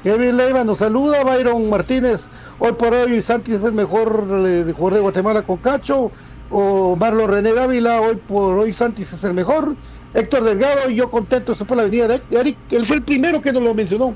[0.02, 2.30] Kevin Leiva nos saluda, Byron Martínez.
[2.58, 6.14] Hoy por hoy Santi es el mejor eh, jugador de Guatemala con Cacho.
[6.52, 9.76] O Marlon René Dávila, hoy por hoy Santis es el mejor.
[10.14, 12.60] Héctor Delgado, y yo contento, eso fue la venida de Eric.
[12.70, 14.16] Él fue el primero que nos lo mencionó.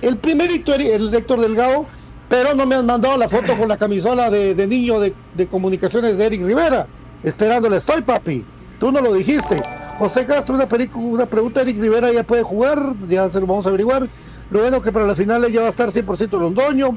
[0.00, 1.88] El primerito, el Héctor Delgado,
[2.30, 5.12] pero no me han mandado la foto con la camisola de, niño de,
[5.50, 6.86] comunicaciones de Eric Rivera.
[7.24, 8.44] Esperándole estoy, papi.
[8.78, 9.60] Tú no lo dijiste.
[9.98, 13.70] José Castro, una, una pregunta, Eric Rivera ya puede jugar, ya se lo vamos a
[13.70, 14.08] averiguar.
[14.52, 16.96] Lo bueno que para las finales ya va a estar 100% Londoño.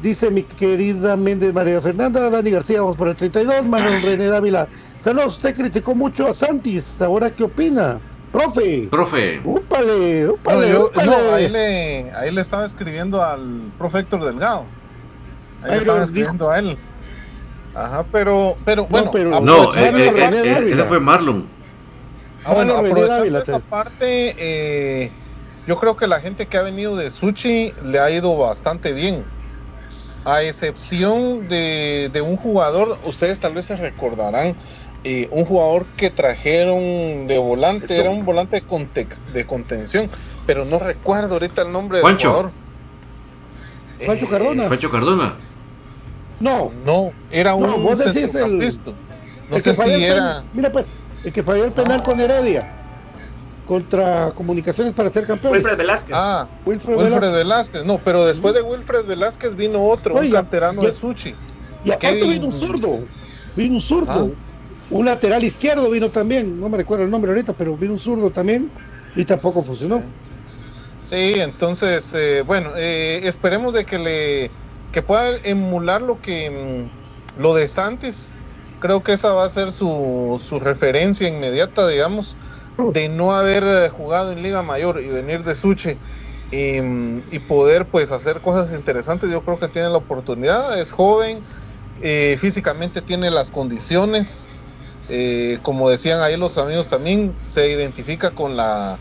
[0.00, 4.68] Dice mi querida Méndez María Fernanda, Dani García, vamos por el 32, Manuel René Dávila.
[5.00, 8.00] Saludos, usted criticó mucho a Santis, ¿ahora qué opina?
[8.32, 8.88] Profe.
[8.90, 9.40] Profe.
[9.44, 10.90] Úpale, úpale, yo,
[11.34, 14.64] ahí, le, ahí le estaba escribiendo al profe Héctor Delgado.
[15.62, 16.78] Ahí le estaba escribiendo a él.
[17.74, 19.06] Ajá, pero, pero bueno.
[19.06, 21.46] No, pero, no eh, eh, eh, ese fue Marlon.
[22.44, 25.10] Ah, bueno, aprovechando esta parte, eh,
[25.66, 29.24] yo creo que la gente que ha venido de Suchi le ha ido bastante bien.
[30.24, 34.54] A excepción de, de un jugador, ustedes tal vez se recordarán,
[35.30, 40.08] un jugador que trajeron de volante, era un volante de, de, contención,
[40.46, 42.50] pero no recuerdo ahorita el nombre del jugador.
[44.04, 44.66] Juancho Cardona.
[44.68, 45.34] Juancho Cardona.
[46.40, 48.90] No, No, era un No, vos decís el- centrocampista.
[49.50, 50.42] No el sé si era.
[50.52, 52.78] Mira, pues, el que falló el penal con Heredia
[53.66, 55.52] contra Comunicaciones para ser campeón.
[55.52, 56.16] Wilfred Velázquez.
[56.18, 57.32] Ah, Wilfred Wilfred Velázquez.
[57.34, 57.84] Velázquez.
[57.84, 61.34] No, pero después de Wilfred Velázquez vino otro, un canterano ya- de Suchi.
[61.84, 62.98] Y aparte Kevin- vino un zurdo.
[63.54, 64.32] Vino un zurdo.
[64.32, 64.51] Ah.
[64.92, 66.60] Un lateral izquierdo vino también.
[66.60, 68.70] No me recuerdo el nombre ahorita, pero vino un zurdo también.
[69.16, 70.02] Y tampoco funcionó.
[71.06, 74.50] Sí, entonces, eh, bueno, eh, esperemos de que le
[74.92, 76.50] que pueda emular lo que
[77.38, 78.34] mm, lo de Santis.
[78.80, 82.36] Creo que esa va a ser su, su referencia inmediata, digamos,
[82.92, 85.96] de no haber eh, jugado en Liga Mayor y venir de Suche
[86.50, 89.30] em, y poder pues hacer cosas interesantes.
[89.30, 91.38] Yo creo que tiene la oportunidad, es joven,
[92.38, 94.48] físicamente tiene las condiciones.
[95.08, 98.98] Eh, como decían ahí los amigos también, se identifica con la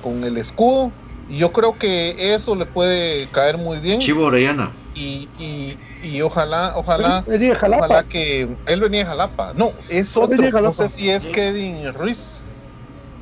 [0.00, 0.92] con el escudo
[1.28, 4.76] y yo creo que eso le puede caer muy bien Chivo Orellana.
[4.94, 9.52] y, y, y ojalá, ojalá, Venía ojalá que él venía de Jalapa.
[9.54, 10.50] No, es otro.
[10.60, 12.44] No sé si es Kevin Ruiz.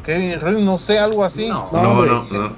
[0.02, 1.46] Kevin Ruiz, no sé, algo así.
[1.48, 1.68] No.
[1.72, 2.56] No, No, no, no.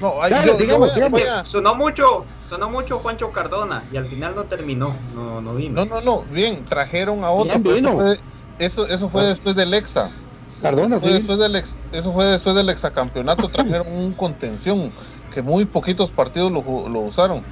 [0.00, 1.12] No, ay, Dale, yo- yo digamos, voy a- digamos.
[1.12, 5.04] voy Es a- que sonó mucho, sonó mucho Juancho Cardona y al final no terminó,
[5.10, 5.80] no, no vino.
[5.80, 7.58] No, no, no, bien, trajeron a otro.
[7.60, 8.20] Bien pero eso, fue,
[8.58, 9.28] eso, eso fue Ah.
[9.28, 10.10] después del Exa.
[10.58, 11.14] Cardona, Fue sí.
[11.16, 14.94] después del ex- eso fue después del exacampeonato, trajeron un contención
[15.28, 17.46] que muy poquitos partidos lo, lo usaron.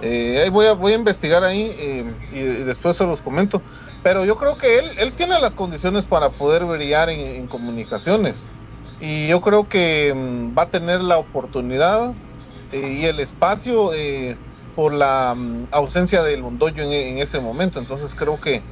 [0.00, 3.62] Eh, ahí voy a, voy a investigar ahí eh, y, y después se los comento.
[4.02, 8.52] Pero yo creo que él, él tiene las condiciones para poder brillar en, en comunicaciones.
[8.98, 12.16] Y yo creo que mm, va a tener la oportunidad
[12.70, 14.40] eh, y el espacio eh,
[14.74, 17.78] por la mm, ausencia del Londoño en, en este momento.
[17.78, 18.64] Entonces creo que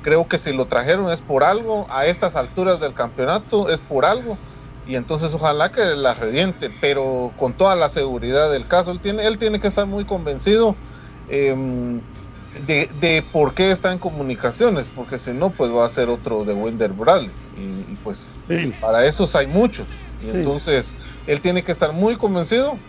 [0.00, 4.04] creo que si lo trajeron es por algo, a estas alturas del campeonato es por
[4.04, 4.42] algo,
[4.84, 9.26] y entonces ojalá que la reviente, pero con toda la seguridad del caso, él tiene,
[9.26, 10.78] él tiene que estar muy convencido
[11.26, 12.04] em,
[12.52, 16.44] de, de por qué está en comunicaciones, porque si no, pues va a ser otro
[16.44, 18.76] de Wender Bradley, y, y pues Sí.
[18.78, 20.36] para esos hay muchos, y Sí.
[20.36, 22.84] entonces él tiene que estar muy convencido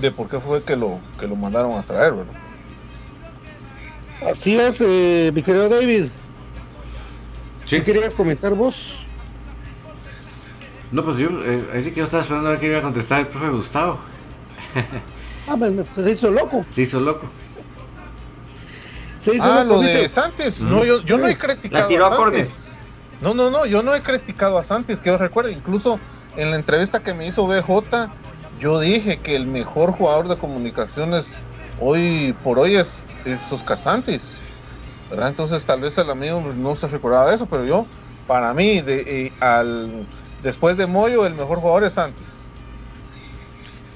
[0.00, 2.32] de por qué fue que lo, que lo mandaron a traer, ¿verdad?
[4.30, 6.04] Así es, eh, mi querido David.
[7.66, 7.76] Sí.
[7.76, 9.00] ¿Qué querías comentar vos?
[10.92, 13.20] No, pues yo, eh, así que yo estaba esperando a ver qué iba a contestar
[13.20, 13.98] el profe Gustavo.
[15.46, 16.64] Ah, me, me- se hizo loco.
[16.74, 17.26] Se hizo loco.
[19.20, 20.08] Se hizo Ah, loco, lo de dice.
[20.08, 20.62] Santos.
[20.62, 20.70] Mm.
[20.70, 22.30] No, yo, yo no he criticado La tiró a.
[23.20, 25.50] No, no, no, yo no he criticado a Santos, que yo recuerdo.
[25.50, 26.00] Incluso
[26.36, 28.08] en la entrevista que me hizo BJ,
[28.64, 31.42] yo dije que el mejor jugador de comunicaciones
[31.82, 33.78] hoy por hoy es, es Oscar.
[35.10, 35.28] ¿verdad?
[35.28, 37.84] Entonces tal vez el amigo no se recordaba de eso, pero yo,
[38.26, 40.06] para mí, de, eh, al,
[40.42, 42.24] después de Moyo, el mejor jugador es Santos.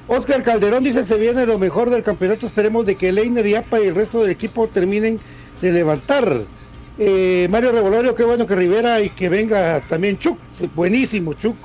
[0.07, 2.44] Oscar Calderón dice se viene lo mejor del campeonato.
[2.44, 5.18] Esperemos de que Leiner y Apa y el resto del equipo terminen
[5.62, 6.44] de levantar.
[6.98, 10.38] Eh, Mario Revolorio, qué bueno que Rivera y que venga también Chuck.
[10.74, 11.57] Buenísimo, Chuck.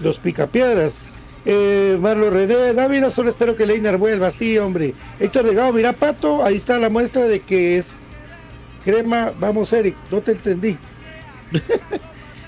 [0.00, 1.06] Los picapiedras.
[1.44, 4.30] Eh, Marlo René, Dávila, solo espero que Leiner vuelva.
[4.30, 4.94] Sí, hombre.
[5.18, 7.94] Héctor Delgado, mira, Pato, ahí está la muestra de que es
[8.84, 9.32] crema.
[9.38, 10.78] Vamos, Eric, no te entendí.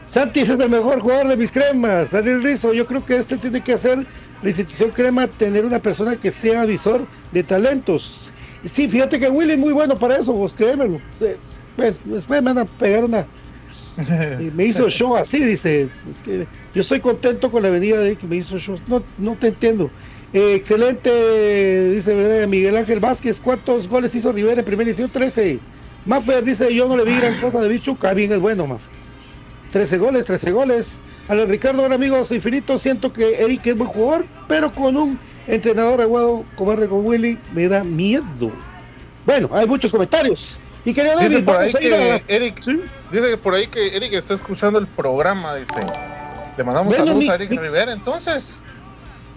[0.06, 2.14] Santis es el mejor jugador de mis cremas.
[2.14, 4.06] Ariel Rizzo, yo creo que este tiene que hacer
[4.42, 8.32] la institución crema tener una persona que sea visor de talentos.
[8.64, 11.00] Sí, fíjate que Willy es muy bueno para eso, vos créemelo.
[11.20, 11.36] Eh,
[11.76, 13.26] Bueno, después me van a pegar una.
[14.54, 15.88] me hizo show así, dice.
[16.74, 18.78] Yo estoy contento con la venida de que me hizo show.
[18.88, 19.90] No, no te entiendo.
[20.32, 22.46] Eh, excelente, dice.
[22.48, 23.40] Miguel Ángel Vázquez.
[23.40, 25.10] ¿Cuántos goles hizo Rivera en primera edición?
[25.10, 25.58] 13.
[26.06, 28.12] Maffer dice: Yo no le vi gran cosa de Bichuca.
[28.14, 28.92] Bien, es bueno, Maffer.
[29.72, 31.00] 13 goles, 13 goles.
[31.26, 35.18] A los Ricardo, ahora amigos infinitos, siento que Eric es buen jugador, pero con un
[35.46, 38.52] entrenador aguado cobarde con Willy me da miedo.
[39.26, 40.60] Bueno, hay muchos comentarios.
[40.84, 42.80] Y quería Dice por ahí que Eric, ¿Sí?
[43.10, 45.80] dice que por ahí que Eric está escuchando el programa, dice.
[46.56, 48.58] Le mandamos Bueno, saludos mi- a Eric mi- Rivera, entonces.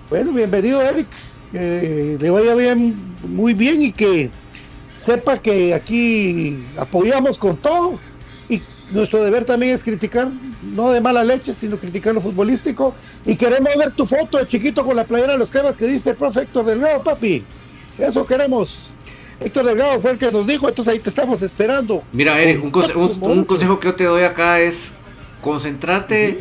[0.09, 1.07] Bueno, bienvenido Eric.
[1.51, 2.95] Que le vaya bien,
[3.29, 4.29] muy bien y que
[4.99, 7.97] sepa que aquí apoyamos con todo.
[8.49, 10.27] Y nuestro deber también es criticar,
[10.75, 12.93] no de mala leche, sino criticar lo futbolístico.
[13.25, 16.09] Y queremos ver tu foto de chiquito con la playera de los cremas que dice
[16.09, 17.43] el profe Héctor Delgado, papi.
[17.97, 18.91] Eso queremos.
[19.39, 22.03] Héctor Delgado fue el que nos dijo, entonces ahí te estamos esperando.
[22.11, 24.91] Mira, Eric, un, Con conse- un- consejo que yo te doy acá es
[25.41, 26.39] concentrate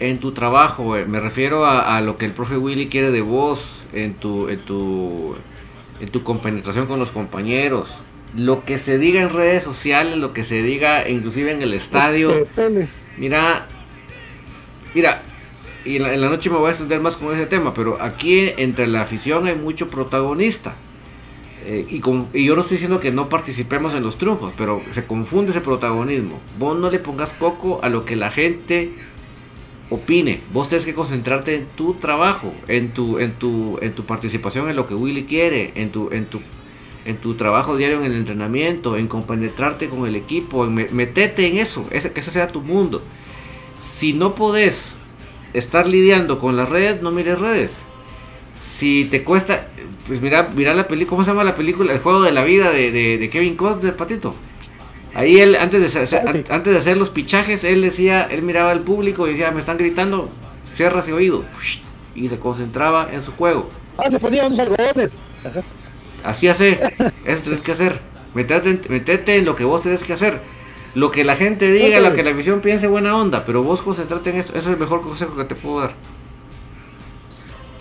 [0.00, 0.94] en tu trabajo.
[1.08, 4.58] Me refiero a, a lo que el profe Willy quiere de vos, en tu, en
[4.60, 5.36] tu,
[6.00, 7.88] en tu compenetración con los compañeros.
[8.36, 12.28] Lo que se diga en redes sociales, lo que se diga inclusive en el estadio.
[13.16, 13.66] Mira,
[14.94, 15.22] mira,
[15.86, 18.02] y en la, en la noche me voy a extender más con ese tema, pero
[18.02, 20.74] aquí entre la afición hay mucho protagonista.
[21.66, 25.04] Eh, y, con- yo no estoy diciendo que no participemos en los triunfos, pero se
[25.04, 26.38] confunde ese protagonismo.
[26.58, 28.92] Vos no le pongas coco a lo que la gente
[29.90, 30.40] opine.
[30.52, 34.94] Vos tenés que concentrarte en tu trabajo, en tu, en tu, participación en lo que
[34.94, 40.16] Willy quiere, en tu, en tu, trabajo diario en el entrenamiento, en compenetrarte con el
[40.16, 43.02] equipo, en me- metete en eso, que ese sea tu mundo.
[43.96, 44.96] Si no podés
[45.52, 47.70] estar lidiando con las redes, no mires redes.
[48.78, 49.68] Si te cuesta,
[50.06, 51.92] pues mira, mira la película, ¿cómo se llama la película?
[51.92, 54.34] El juego de la vida de, de, de Kevin Costner, patito.
[55.14, 58.70] Ahí él, antes de, hacer, an- antes de hacer los pichajes, él decía, él miraba
[58.70, 60.28] al público y decía, me están gritando,
[60.74, 61.44] cierra ese oído.
[62.14, 63.70] Y se concentraba en su juego.
[63.96, 65.10] Ah, le ponía unos algodones.
[66.22, 66.78] Así hace,
[67.24, 68.00] eso tienes que hacer.
[68.34, 70.38] Metete, en- metete en lo que vos tenés que hacer.
[70.94, 74.30] Lo que la gente diga, lo que la visión piense, buena onda, pero vos concentrate
[74.30, 74.52] en eso.
[74.54, 75.94] Eso es el mejor consejo que te puedo dar.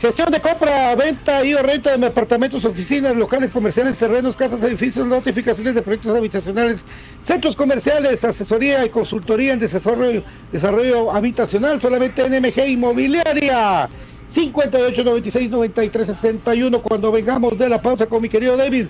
[0.06, 5.08] Gestión de compra, venta y o renta de apartamentos, oficinas, locales comerciales, terrenos, casas, edificios,
[5.08, 6.86] notificaciones de proyectos habitacionales,
[7.24, 13.90] centros comerciales, asesoría y consultoría en desarrollo, desarrollo habitacional, solamente en MG Inmobiliaria.
[14.28, 18.86] 58 96 93 61 cuando vengamos de la pausa con mi querido David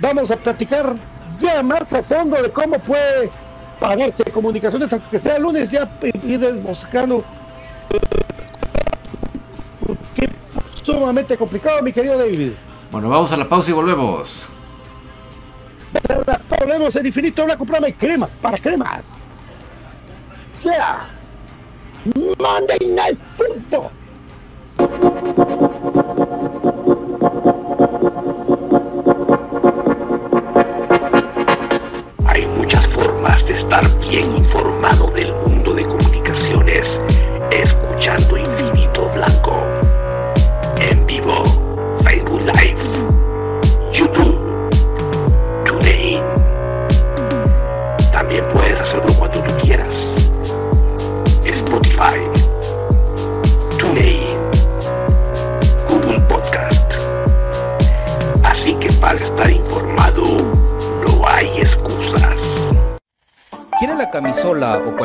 [0.00, 0.94] vamos a platicar
[1.40, 3.28] ya más a fondo de cómo puede
[3.80, 7.24] pagarse comunicaciones aunque sea lunes ya ir buscando
[10.14, 10.28] que
[10.84, 12.52] sumamente complicado, mi querido David.
[12.92, 14.28] Bueno, vamos a la pausa y volvemos.
[16.60, 19.18] Volvemos en Infinito Blanco, programa cremas, para cremas.
[20.62, 21.08] Yeah.
[22.38, 23.90] Monday Night Football.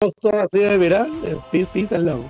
[0.00, 1.08] Así de mirar,
[1.90, 2.24] lado.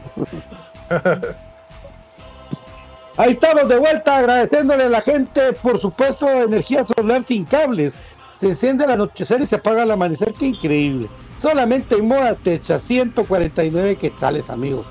[3.17, 8.03] Ahí estamos de vuelta agradeciéndole a la gente, por supuesto, energía solar sin cables.
[8.37, 11.09] Se enciende al anochecer y se apaga al amanecer, qué increíble.
[11.39, 14.87] Solamente en Moda Techa, 149 quetzales, amigos.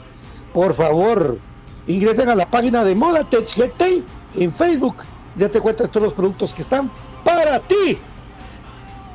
[0.53, 1.38] Por favor,
[1.88, 4.03] ingresen a la página de Moda Tech GT
[4.36, 4.95] en Facebook.
[5.36, 6.89] Ya te cuentas todos los productos que están
[7.26, 7.97] para ti.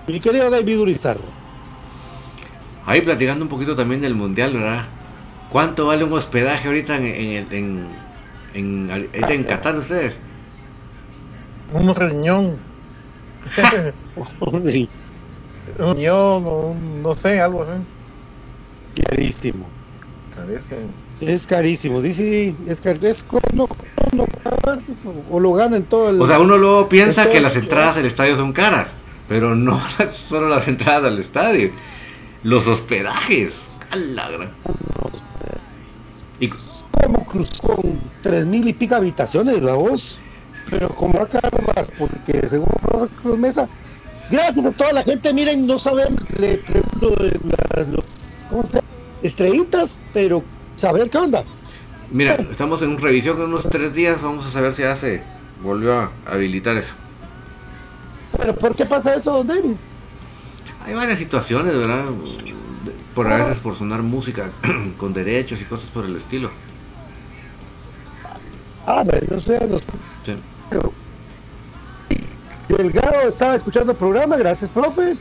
[0.06, 1.16] Mi querido David Urizar.
[2.88, 4.84] Ahí platicando un poquito también del mundial, ¿verdad?
[5.50, 7.86] ¿Cuánto vale un hospedaje ahorita en, en, en,
[8.54, 10.14] en, ahorita en Qatar ustedes?
[11.72, 12.56] Un riñón.
[14.40, 17.72] un riñón, o un- no sé, algo así.
[19.06, 19.66] Carísimo.
[20.34, 20.80] Carísimo.
[21.20, 23.40] Es carísimo, sí, sí, es carísimo.
[23.52, 23.68] No,
[24.14, 24.24] no,
[25.30, 26.20] o lo ganan todo el.
[26.22, 28.88] O sea, uno luego piensa que las entradas al estadio son caras,
[29.28, 29.78] pero no
[30.12, 31.70] solo las entradas al estadio,
[32.42, 33.52] los hospedajes.
[33.90, 34.50] A la gran.
[36.40, 36.48] Y,
[37.02, 40.18] como cruzó con tres mil y pico habitaciones, la voz.
[40.70, 41.40] Pero como acá
[41.74, 43.68] más, porque según Rosa Cruz Mesa,
[44.30, 48.04] gracias a toda la gente, miren, no saben, le pregunto de la- los,
[48.50, 48.84] ¿cómo se llama?
[49.22, 50.44] Estrellitas, pero
[50.76, 51.42] saber qué onda.
[52.10, 55.22] mira, estamos en revisión en unos tres días, vamos a saber si ya se
[55.62, 56.92] volvió a habilitar eso.
[58.36, 59.74] Pero ¿por qué pasa eso, David?
[60.88, 62.06] Hay varias situaciones, ¿verdad?
[63.14, 64.50] Por a veces por sonar música
[64.96, 66.50] con derechos y cosas por el estilo.
[68.86, 69.82] Ah, bueno, no sé, los
[70.24, 70.34] Sí.
[72.68, 75.14] Delgado estaba escuchando el programa, gracias, profe.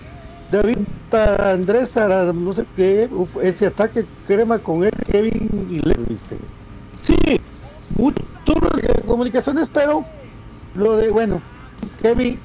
[0.52, 0.78] David
[1.12, 1.98] Andrés
[2.34, 6.38] no sé qué, uf, ese ataque crema con él, Kevin y dice.
[7.02, 7.18] Sí,
[7.98, 10.06] mucho turno de comunicaciones, pero
[10.76, 11.42] lo de, bueno,
[12.02, 12.40] Kevin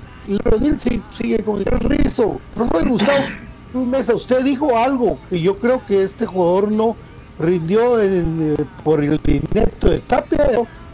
[0.78, 1.88] sí sigue comunicando.
[1.88, 3.24] Rizo, profe Gustavo
[3.86, 6.96] Mesa, usted dijo algo que yo creo que este jugador no
[7.38, 10.46] rindió en, eh, por el inepto de Tapia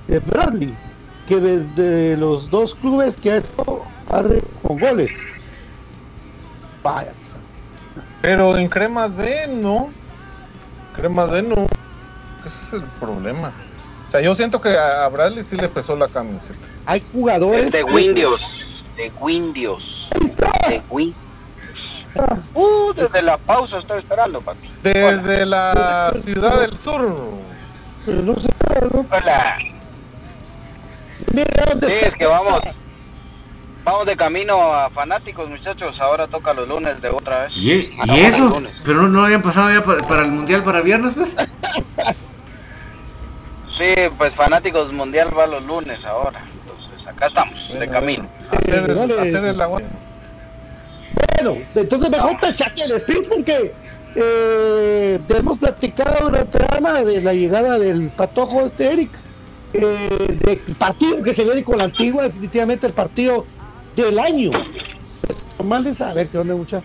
[0.06, 0.74] de Bradley,
[1.26, 5.10] que desde los dos clubes que ha estado arre con goles.
[6.82, 9.90] Vaya, pues, Pero en Cremas B, no.
[10.94, 11.66] Cremas B, no.
[12.46, 13.52] Ese es el problema.
[14.06, 16.66] O sea, yo siento que a Bradley sí le pesó la camiseta.
[16.86, 17.66] hay jugadores.
[17.66, 18.40] Es de que- Windios.
[18.98, 20.10] De Windios.
[20.68, 21.14] De Win.
[22.18, 24.68] Ah, Uh, desde la pausa estoy esperando, papi.
[24.82, 27.30] Desde la ciudad del sur.
[28.04, 28.48] Pero no sé,
[28.92, 29.06] ¿no?
[29.10, 29.56] Hola.
[31.30, 32.60] Sí, es que vamos.
[33.84, 36.00] Vamos de camino a fanáticos, muchachos.
[36.00, 37.56] Ahora toca los lunes de otra vez.
[37.56, 38.58] ¿Y, Ah, para el eso?
[38.84, 41.34] ¿Pero no, habían pasado ya pa- para, el mundial para viernes, pues?
[43.78, 46.40] Sí, pues fanáticos mundial va los lunes ahora.
[47.18, 48.28] Acá estamos, de camino.
[48.52, 49.20] Hacer, dale.
[49.20, 49.82] hacer el agua.
[51.34, 53.74] Bueno, entonces mejor tachate el speech porque
[54.14, 59.10] eh, te hemos platicado una trama de la llegada del patojo este Eric.
[59.72, 63.46] Eh, del partido que se viene con la antigua, definitivamente el partido
[63.96, 64.52] del año.
[65.58, 66.82] Normal de saber que onda mucha.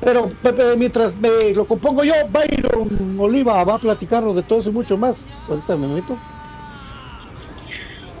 [0.00, 4.70] Pero Pepe, mientras me lo compongo yo, Byron Oliva va a platicarnos de todo eso
[4.70, 5.22] y mucho más.
[5.46, 6.16] Ahorita me meto.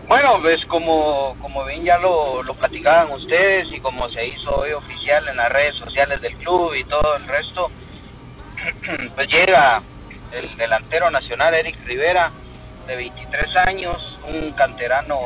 [0.06, 4.72] Bueno, pues como, como bien ya lo, lo platicaban ustedes y como se hizo hoy
[4.72, 7.70] oficial en las redes sociales del club y todo el resto,
[9.14, 9.82] pues llega
[10.32, 12.30] el delantero nacional Eric Rivera,
[12.86, 15.18] de 23 años, un canterano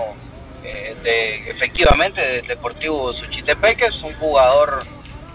[0.62, 4.84] eh, de efectivamente del Deportivo Suchitepeques, un jugador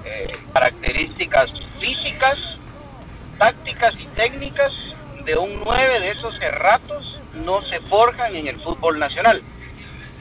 [0.05, 2.37] eh, características físicas,
[3.37, 4.71] tácticas y técnicas
[5.25, 9.41] de un 9 de esos cerratos no se forjan en el fútbol nacional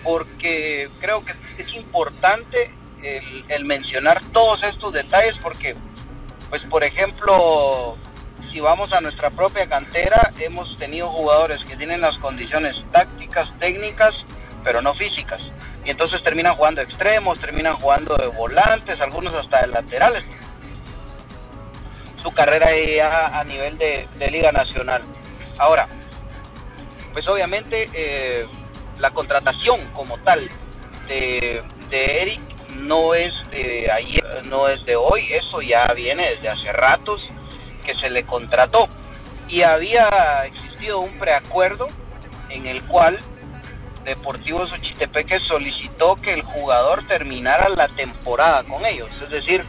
[0.03, 2.71] porque creo que es importante
[3.03, 5.75] el, mencionar todos estos detalles porque
[6.51, 7.97] pues por ejemplo
[8.53, 14.25] si vamos a nuestra propia cantera hemos tenido jugadores que tienen las condiciones tácticas técnicas
[14.65, 15.41] pero no físicas.
[15.85, 20.25] Y entonces terminan jugando extremos terminan jugando de volantes algunos hasta de laterales.
[22.23, 25.03] Su carrera ya a nivel de liga nacional.
[25.59, 25.89] Ahora
[27.13, 28.47] pues obviamente eh,
[28.99, 30.49] la contratación como tal
[31.09, 32.41] de, de Eric
[32.79, 37.23] no es de ayer, no es de hoy, eso ya viene desde hace ratos
[37.85, 38.89] que se le contrató.
[39.49, 41.87] Y había existido un preacuerdo
[42.49, 43.19] en el cual
[44.05, 49.65] Deportivo Xochitepeque solicitó que el jugador terminara la temporada con ellos, es decir,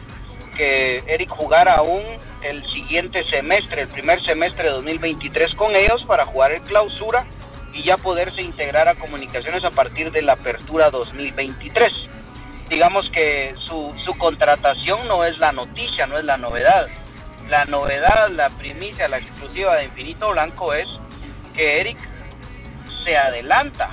[0.56, 2.02] que Eric jugara aún
[2.44, 7.26] el siguiente semestre, el primer semestre de 2023 con ellos para jugar el clausura
[7.72, 12.06] y ya poderse integrar a comunicaciones a partir de la apertura 2023.
[12.68, 16.88] Digamos que su, su contratación no es la noticia, no es la novedad.
[17.48, 20.88] La novedad, la primicia, la exclusiva de Infinito Blanco es
[21.54, 21.98] que Eric
[23.04, 23.90] se adelanta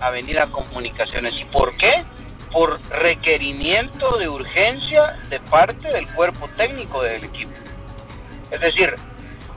[0.00, 1.34] a venir a comunicaciones.
[1.38, 2.04] ¿Y por qué?
[2.52, 7.52] Por requerimiento de urgencia de parte del cuerpo técnico del equipo.
[8.50, 8.94] Es decir,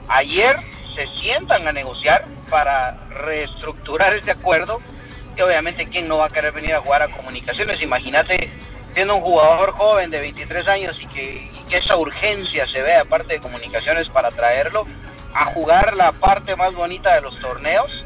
[0.08, 0.56] ayer
[0.94, 4.80] se sientan a negociar para reestructurar este acuerdo
[5.36, 7.80] y obviamente quién no va a querer venir a jugar a comunicaciones.
[7.82, 8.50] Imagínate
[8.92, 12.94] siendo un jugador joven de 23 años y que, y que esa urgencia se ve
[12.94, 14.86] aparte de comunicaciones para traerlo
[15.34, 18.04] a jugar la parte más bonita de los torneos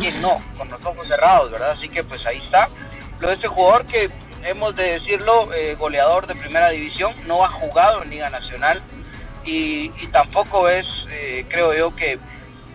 [0.00, 1.70] quién no, con los ojos cerrados, ¿verdad?
[1.72, 2.68] Así que pues ahí está.
[3.20, 4.08] Lo de este jugador que
[4.44, 8.82] hemos de decirlo, eh, goleador de primera división, no ha jugado en Liga Nacional
[9.44, 12.18] y, tampoco es, eh, creo yo, que,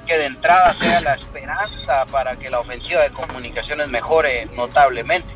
[0.06, 5.28] que de entrada sea la esperanza para que la ofensiva de comunicaciones mejore notablemente.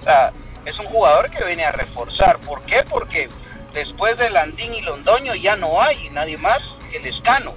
[0.00, 0.32] O sea,
[0.64, 2.38] es un jugador que viene a reforzar.
[2.38, 2.82] ¿Por qué?
[2.88, 3.28] Porque
[3.72, 6.60] después de Landín y Londoño ya no hay nadie más
[6.90, 7.52] que Lescano.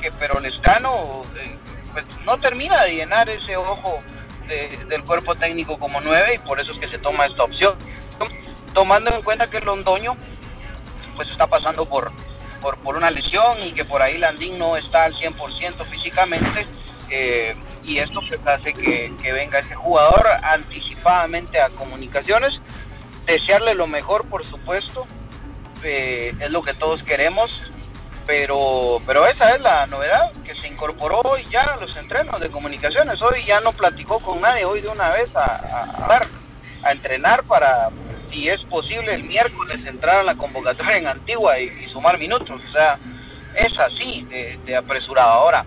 [0.00, 1.56] Que, pero Lescano eh,
[1.92, 4.02] pues, no termina de llenar ese ojo
[4.46, 7.76] del cuerpo técnico como nueve y por eso es que se toma esta opción.
[8.72, 10.16] Tomando en cuenta que Londoño
[11.16, 12.12] pues está pasando por,
[12.60, 16.66] por, una lesión y que por ahí Landín no está al 100% físicamente
[17.10, 22.60] eh, y esto pues hace que, venga ese jugador anticipadamente a comunicaciones.
[23.24, 25.06] Desearle lo mejor, por supuesto,
[25.82, 27.62] eh, es lo que todos queremos
[28.26, 32.50] pero pero esa es la novedad que se incorporó hoy ya a los entrenos de
[32.50, 33.22] comunicaciones.
[33.22, 36.26] Hoy ya no platicó con nadie hoy de una vez a,
[36.82, 37.90] a, entrenar para
[38.30, 42.60] si es posible el miércoles entrar a la convocatoria en Antigua y, sumar minutos.
[42.68, 42.98] O sea
[43.54, 44.26] es así
[44.64, 45.30] de, apresurado.
[45.30, 45.64] Ahora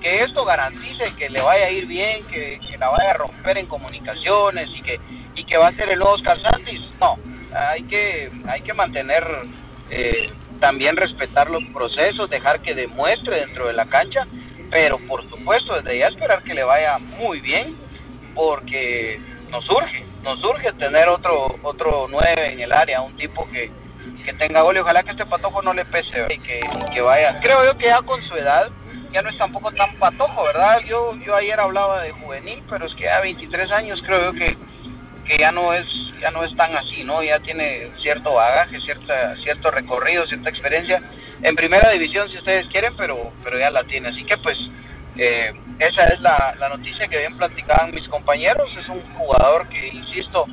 [0.00, 3.56] que esto garantice que le vaya a ir bien que, que, la vaya a romper
[3.56, 5.00] en comunicaciones y que
[5.34, 7.18] y que va a ser el Oscar Santis no.
[7.54, 9.24] Hay que hay que mantener
[9.90, 10.30] eh,
[10.62, 14.28] también respetar los procesos, dejar que demuestre dentro de la cancha,
[14.70, 17.76] pero por supuesto desde ya esperar que le vaya muy bien,
[18.32, 23.72] porque nos surge, nos surge tener otro otro 9 en el área, un tipo que,
[24.24, 26.60] que tenga gol y ojalá que este patojo no le pese y que,
[26.94, 27.40] que vaya.
[27.40, 28.70] Creo yo que ya con su edad
[29.12, 30.78] ya no es tampoco tan patojo, ¿verdad?
[30.86, 34.56] Yo, yo ayer hablaba de juvenil, pero es que a 23 años creo yo que
[35.32, 35.86] que ya no es
[36.20, 37.22] ya no es tan así, ¿no?
[37.22, 41.02] Ya tiene cierto bagaje, cierta, cierto recorrido, cierta experiencia
[41.42, 44.08] en primera división si ustedes quieren, pero pero ya la tiene.
[44.08, 44.58] Así que pues
[45.16, 48.70] eh, esa es la, noticia que bien platicaban mis compañeros.
[48.78, 50.46] Es un jugador que, insisto,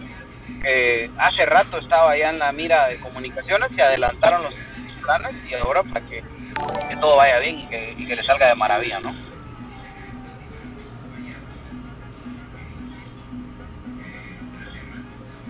[1.18, 4.54] hace rato estaba ya en la mira de comunicaciones, que adelantaron los
[5.02, 6.24] planes y ahora para que,
[7.00, 9.29] todo vaya bien que, y que le salga de maravilla, ¿no?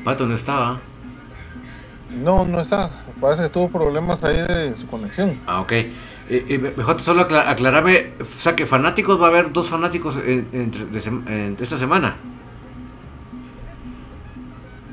[0.04, 0.80] Pato no estaba.
[2.10, 2.90] No, no está.
[3.22, 5.40] Parece que tuvo problemas ahí de su conexión.
[5.46, 5.72] Ah, ok.
[5.72, 5.94] Eh,
[6.30, 11.78] eh, mejor solo aclararme, o sea que fanáticos va a haber dos fanáticos en, esta
[11.78, 12.18] semana.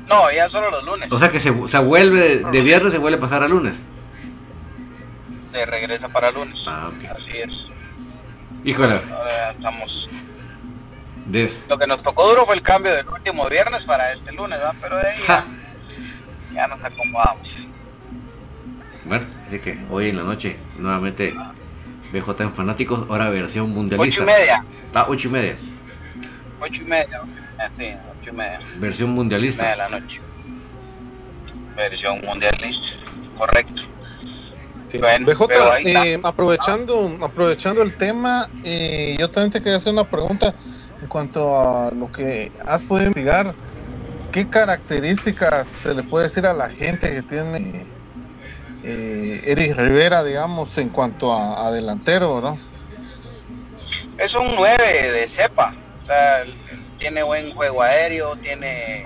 [0.07, 1.11] No, ya solo los lunes.
[1.11, 3.75] O sea que se, se vuelve de, viernes se vuelve a pasar a lunes.
[5.51, 6.57] Se regresa para lunes.
[6.65, 7.17] Ah, ok.
[7.17, 7.51] Así es.
[8.63, 8.99] Híjole.
[9.51, 10.09] estamos
[11.67, 14.97] lo que nos tocó duro fue el cambio del último viernes para este lunes, Pero
[14.97, 15.19] de ahí
[16.53, 17.47] ya, nos acomodamos.
[19.05, 21.35] Bueno, así que hoy en la noche, nuevamente,
[22.11, 24.21] BJ en Fanáticos, ahora versión mundialista.
[24.21, 24.65] Ocho y media.
[24.93, 25.57] Ah, ocho y media.
[26.59, 27.21] Ocho y media,
[27.77, 28.59] sí, ocho y media.
[28.77, 29.63] Versión mundialista.
[29.63, 30.21] Media de la noche.
[31.75, 32.95] Versión mundialista,
[33.37, 33.83] correcto.
[34.93, 35.47] BJ,
[35.83, 40.55] eh, aprovechando, aprovechando el tema, eh, yo también te quería hacer una pregunta
[41.01, 43.53] en cuanto a lo que has podido investigar,
[44.31, 47.85] ¿qué características se le puede decir a la gente que tiene
[48.83, 52.59] eh, Eric Rivera, digamos, en cuanto a, delantero, ¿no?
[54.17, 55.75] Es un 9 de cepa,
[56.97, 59.03] tiene buen juego aéreo, tiene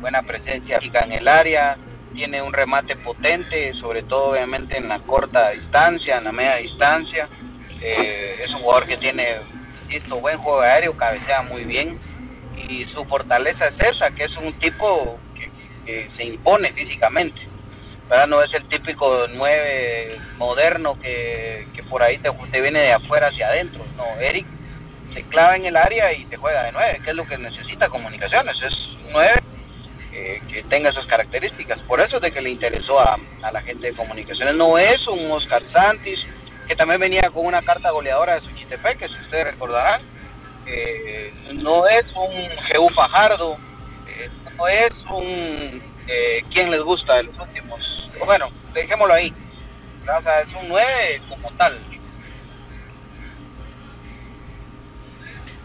[0.00, 1.76] buena presencia en el área,
[2.12, 7.28] tiene un remate potente, sobre todo obviamente en la corta distancia, en la media distancia.
[7.80, 9.38] Eh, es un jugador que tiene
[10.20, 11.98] buen juego aéreo, cabecea muy bien.
[12.68, 15.18] y su fortaleza es esa, que es un tipo
[15.84, 17.40] que, se impone físicamente.
[18.08, 18.26] ¿verdad?
[18.26, 23.28] No es el típico 9 moderno que, que por ahí te, te viene de afuera
[23.28, 23.84] hacia adentro.
[23.96, 24.46] No, Eric
[25.12, 27.88] se clava en el área y te juega de 9, que es lo que necesita
[27.88, 28.60] comunicaciones.
[28.62, 28.74] Es
[29.06, 29.32] un 9
[30.12, 31.78] eh, que tenga esas características.
[31.80, 34.54] Por eso es de que le interesó a, a la gente de comunicaciones.
[34.54, 36.26] No es un Oscar Santis,
[36.68, 40.00] que también venía con una carta goleadora de Suchitepeque, si ustedes recordarán.
[41.54, 43.56] No es un Jeú Fajardo,
[44.06, 48.10] eh, no es un eh, quién les gusta de los últimos.
[48.24, 49.32] Bueno, dejémoslo ahí.
[50.02, 51.78] O sea, es un 9 como tal.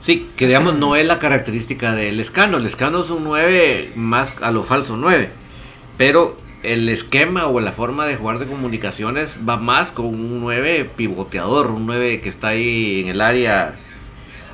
[0.02, 2.58] Sí, que digamos no es la característica del escano.
[2.58, 5.30] El escano es un 9 más a lo falso 9.
[5.98, 6.38] Pero
[6.74, 11.72] el esquema o la forma de jugar de comunicaciones va más con un 9 pivoteador,
[11.72, 13.76] un 9 que está ahí en el área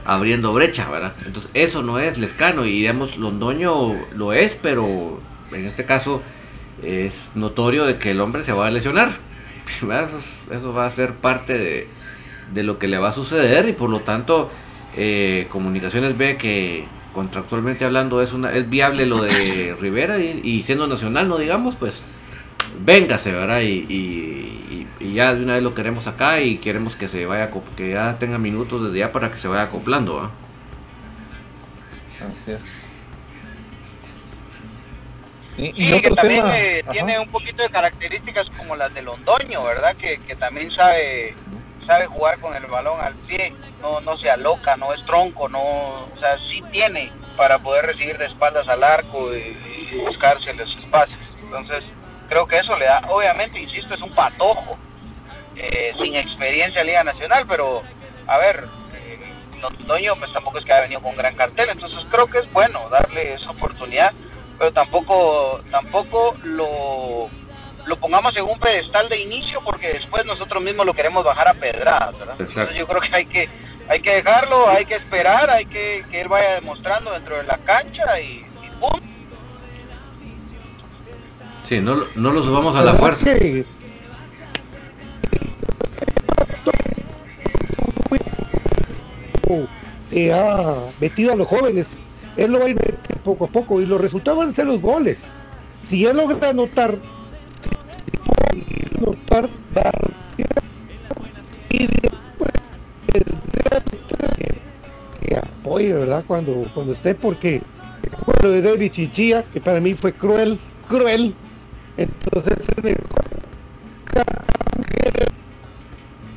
[0.05, 1.13] abriendo brecha, ¿verdad?
[1.25, 5.19] Entonces eso no es Lescano y digamos Londoño lo es, pero
[5.51, 6.21] en este caso
[6.83, 9.11] es notorio de que el hombre se va a lesionar.
[9.83, 10.19] Eso,
[10.51, 11.87] eso va a ser parte de,
[12.53, 14.51] de lo que le va a suceder y por lo tanto
[14.95, 20.63] eh, Comunicaciones ve que contractualmente hablando es una es viable lo de Rivera y, y
[20.63, 22.01] siendo nacional no digamos pues
[22.83, 27.07] véngase verdad y, y, y, ya de una vez lo queremos acá y queremos que
[27.07, 30.31] se vaya que ya tenga minutos desde ya para que se vaya acoplando
[32.47, 32.65] es.
[35.57, 39.63] Y, y Sí, que también eh, tiene un poquito de características como las de Londoño,
[39.63, 39.95] ¿verdad?
[39.97, 41.35] Que, que también sabe
[41.83, 45.61] sabe jugar con el balón al pie, no, no se aloca, no es tronco, no,
[45.61, 49.57] o sea, sí tiene para poder recibir de espaldas al arco y,
[50.05, 51.19] buscarse los espacios.
[51.43, 51.83] Entonces,
[52.27, 54.75] creo que eso le da, obviamente, insisto, es un patojo,
[55.55, 57.83] eh, sin experiencia en Liga Nacional, pero,
[58.25, 58.65] a ver,
[58.95, 59.19] eh,
[59.61, 62.89] Londoño pues tampoco es que haya venido con gran cartel, entonces creo que es bueno
[62.89, 64.13] darle esa oportunidad,
[64.57, 67.29] pero tampoco, tampoco lo
[67.85, 71.53] lo pongamos en un pedestal de inicio porque después nosotros mismos lo queremos bajar a
[71.53, 72.35] pedradas, ¿verdad?
[72.39, 72.61] Exacto.
[72.61, 73.49] Entonces yo creo que hay que
[73.89, 77.57] hay que dejarlo, hay que esperar, hay que que él vaya demostrando dentro de la
[77.57, 78.99] cancha y, y ¡pum!
[81.67, 83.25] Sí, no, lo- no lo subamos a la ¿Verdad fuerza.
[90.11, 91.99] eh, ha metido a los jóvenes.
[92.37, 94.65] Él lo va a ir metiendo poco a poco y los resultados van a ser
[94.65, 95.31] los goles.
[95.83, 96.97] Si él logra anotar,
[98.97, 100.13] anotar, dar
[101.69, 102.51] y después
[103.11, 103.23] que,
[105.27, 106.23] que apoye, ¿verdad?
[106.27, 107.61] Cuando, cuando esté, porque
[108.41, 111.33] lo de David Chichilla, que para mí fue cruel, cruel.
[111.97, 112.57] Entonces,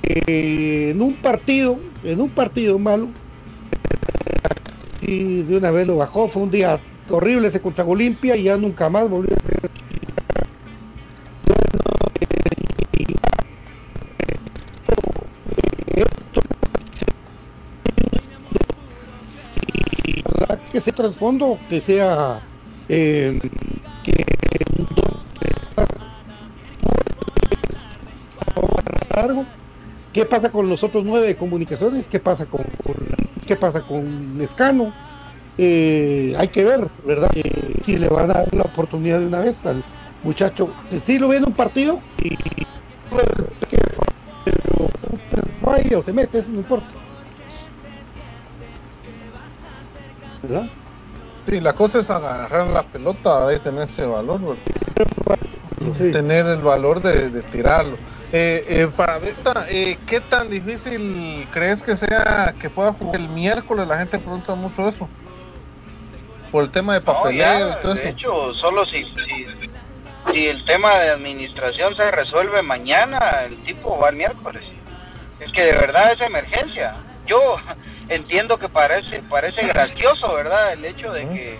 [0.04, 3.08] eh, en un partido, en un partido malo,
[5.02, 8.56] y de una vez lo bajó, fue un día horrible ese contra Olimpia y ya
[8.56, 9.70] nunca más volvió a ser.
[20.76, 22.38] Que ese trasfondo que sea
[22.90, 23.40] eh,
[24.04, 24.12] que
[29.14, 29.46] largo.
[30.12, 32.08] ¿Qué pasa con los otros nueve comunicaciones?
[32.08, 32.94] ¿Qué pasa con, con-
[33.46, 34.92] qué pasa con Lescano?
[35.56, 37.30] Eh, hay que ver, ¿verdad?
[37.34, 39.82] Eh, si le van a dar la oportunidad de una vez al
[40.24, 40.68] muchacho.
[40.92, 42.36] Eh, sí lo ve en un partido y
[43.08, 44.90] pero,
[45.80, 46.94] pero se mete, eso no importa.
[50.42, 50.66] ¿Verdad?
[51.48, 53.60] Sí, la cosa es agarrar la pelota ¿verdad?
[53.60, 54.62] y tener ese valor, ¿verdad?
[55.94, 56.10] Sí.
[56.10, 57.96] tener el valor de, de tirarlo.
[58.32, 63.28] Eh, eh, para Berta, eh, ¿qué tan difícil crees que sea que pueda jugar el
[63.28, 63.86] miércoles?
[63.86, 65.08] La gente pregunta mucho eso.
[66.50, 68.08] Por el tema de No, papeleo ya, y todo de eso.
[68.08, 69.46] hecho, solo si, si,
[70.32, 74.64] si el tema de administración se resuelve mañana, el tipo va el miércoles.
[75.38, 76.96] Es que de verdad es emergencia.
[77.26, 77.56] Yo
[78.08, 80.72] entiendo que parece parece gracioso, ¿verdad?
[80.72, 81.58] El hecho de que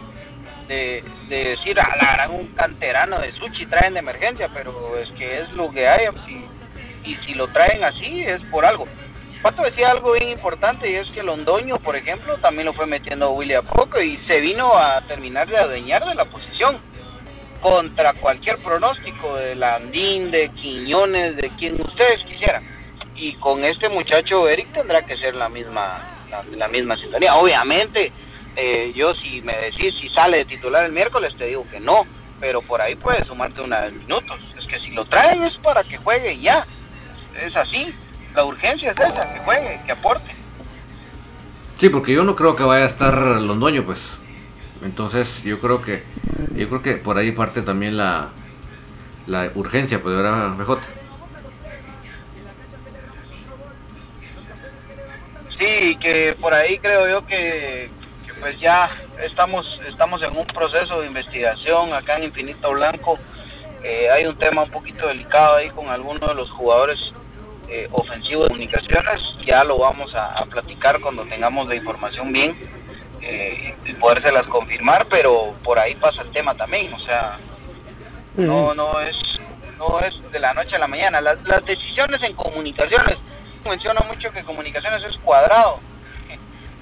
[0.69, 5.09] de, de decir, a la gran un canterano de sushi traen de emergencia, pero es
[5.13, 6.07] que es lo que hay.
[6.27, 8.87] Y, y si lo traen así es por algo.
[9.43, 13.31] Pato decía algo bien importante y es que Londoño, por ejemplo, también lo fue metiendo
[13.31, 16.79] William Poco y se vino a terminar de adueñar de la posición
[17.61, 22.65] contra cualquier pronóstico de Landín, de Quiñones, de quien ustedes quisieran.
[23.15, 27.35] Y con este muchacho Eric tendrá que ser la misma la, misma sintonía.
[27.35, 28.13] Obviamente,
[28.57, 32.03] eh, yo si me decís si sale de titular el miércoles te digo que no,
[32.41, 34.41] pero por ahí puedes sumarte unos minutos.
[34.59, 36.65] Es que si lo traen es para que juegue ya.
[37.45, 37.89] Es así.
[38.35, 40.35] La urgencia es esa, que juegue, que aporte.
[41.79, 43.99] Sí, porque yo no creo que vaya a estar Londoño, pues.
[44.83, 46.03] Entonces yo creo que
[46.55, 48.31] yo creo que por ahí parte también la,
[49.27, 50.79] la urgencia pues ahora BJ.
[55.59, 57.91] Sí, que por ahí creo yo que,
[58.27, 58.91] que pues ya
[59.23, 63.19] estamos estamos en un proceso de investigación acá en Infinito Blanco.
[63.83, 67.13] Eh, hay un tema un poquito delicado ahí con algunos de los jugadores
[67.69, 69.23] eh, ofensivos de comunicaciones.
[69.45, 72.55] Ya lo vamos a, a platicar cuando tengamos la información bien
[73.23, 76.93] eh, y podérselas confirmar, pero por ahí pasa el tema también.
[76.93, 77.37] O sea,
[78.37, 79.17] no no es
[79.79, 81.21] no es de la noche a la mañana.
[81.21, 83.19] Las, las decisiones en comunicaciones
[83.67, 85.81] menciona mucho que comunicaciones es cuadrado.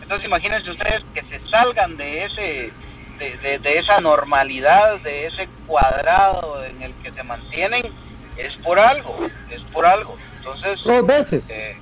[0.03, 2.73] Entonces imagínense ustedes que se salgan de ese
[3.19, 7.83] de, de- de esa normalidad, de ese cuadrado en el que se mantienen,
[8.37, 10.17] es por algo, es por algo.
[10.39, 11.49] Entonces, Dos veces.
[11.51, 11.77] eh,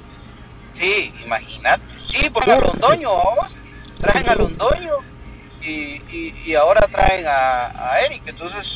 [0.78, 1.82] sí, imagínate.
[2.10, 3.52] Sí, porque a Londoño, vamos,
[3.98, 4.98] traen a Londoño
[5.62, 8.22] y, y, y ahora traen a, a Eric.
[8.26, 8.66] Entonces,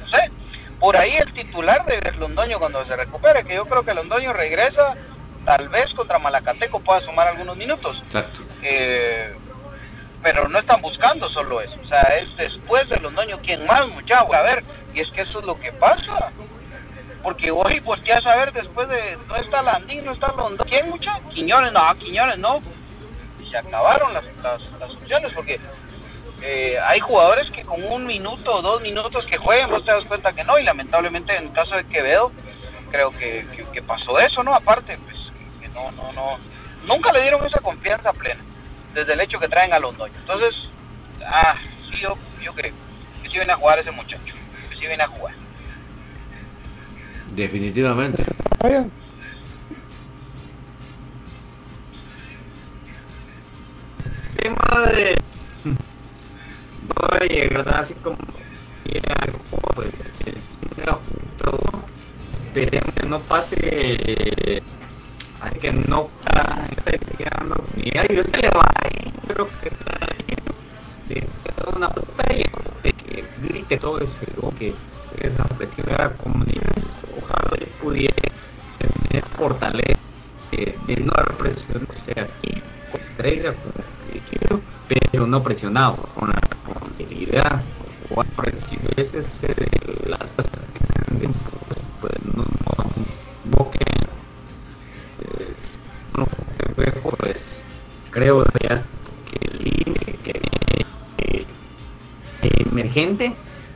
[0.00, 0.30] no sé,
[0.78, 4.94] por ahí el titular de Londoño cuando se recupere, que yo creo que Londoño regresa,
[5.46, 8.02] tal vez contra Malacateco pueda sumar algunos minutos.
[8.04, 8.42] Exacto.
[8.62, 9.34] Eh,
[10.22, 11.76] pero no están buscando solo eso.
[11.82, 14.34] O sea, es después de Londoño quien más, muchacho.
[14.34, 16.32] A ver, y es que eso es lo que pasa.
[17.22, 19.16] Porque hoy volteas a ver después de.
[19.28, 20.68] No está Landín, no está Londoño.
[20.68, 21.22] ¿Quién, muchacho?
[21.30, 22.60] Quiñones, no, Quiñones no.
[23.40, 25.60] Y se acabaron las, las, las opciones porque
[26.42, 30.04] eh, hay jugadores que con un minuto o dos minutos que jueguen, vos te das
[30.06, 30.58] cuenta que no.
[30.58, 32.32] Y lamentablemente en el caso de Quevedo,
[32.90, 34.52] creo que, que, que pasó eso, ¿no?
[34.52, 35.15] Aparte, pues,
[35.76, 36.38] no, no, no.
[36.86, 38.40] Nunca le dieron esa confianza plena
[38.94, 40.14] desde el hecho que traen a Londoño.
[40.18, 40.54] Entonces,
[41.24, 41.56] ah,
[41.90, 42.72] sí, yo, yo creo
[43.22, 44.34] que sí viene a jugar ese muchacho,
[44.70, 45.34] que sí viene a jugar.
[47.34, 48.24] Definitivamente.
[48.62, 48.86] Vaya.
[54.36, 55.16] tema de
[57.20, 58.16] oye verdad así como
[58.84, 59.02] ya,
[59.74, 59.88] pues
[62.46, 64.62] esperemos que no pase
[65.50, 68.70] que no está investigando mira yo te le va
[69.26, 70.06] creo que está
[71.08, 71.26] de
[71.76, 72.44] una batalla
[72.82, 74.74] de que grite todo eso que
[75.20, 76.72] esa presión a la comunidad
[77.16, 78.14] ojalá él pudiera
[78.78, 80.00] tener fortaleza
[80.50, 83.00] de, de no haber presión o sea así con
[84.50, 87.62] con pero no presionado con la tranquilidad
[88.10, 92.84] o presión ese es de las cosas que pues, pues no no,
[93.44, 94.15] no pues,
[96.16, 97.64] no que pues
[98.10, 98.66] creo que
[99.40, 100.40] el líder que
[101.18, 101.46] eh,
[102.42, 103.32] emergente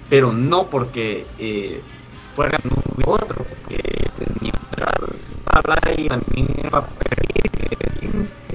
[0.09, 1.81] pero no porque eh,
[2.35, 3.83] fuera un otro porque
[4.19, 4.53] tenía
[5.45, 7.27] para y también va a perder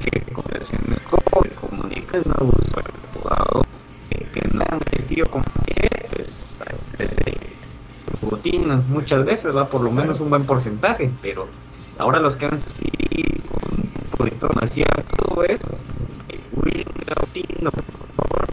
[0.02, 3.66] que conversaciones como comunica no busca el jugador
[4.12, 5.26] eh, que no han metido
[5.66, 6.58] que pues
[6.98, 7.38] desde
[8.22, 11.48] rutina muchas veces va por lo menos un buen porcentaje pero
[11.98, 12.60] ahora los que han
[14.66, 14.86] hacía
[15.18, 15.68] todo eso
[16.30, 17.84] eh, Will Gautino, por
[18.16, 18.48] favor,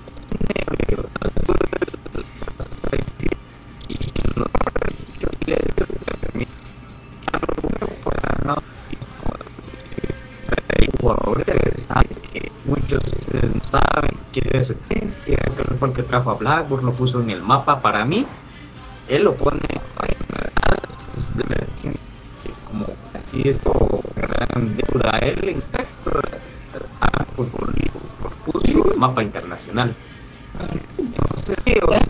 [3.88, 3.96] y
[4.36, 4.46] no,
[5.18, 5.56] yo le
[10.68, 11.46] hay jugadores
[12.32, 13.02] que muchos
[13.32, 17.30] eh, no saben quién es su esencia, que que trajo a Blackburn, lo puso en
[17.30, 18.26] el mapa para mí,
[19.08, 19.60] él lo pone
[22.68, 25.56] como así esto gran deuda a él
[29.02, 29.92] mapa internacional
[30.98, 32.00] entonces o sea,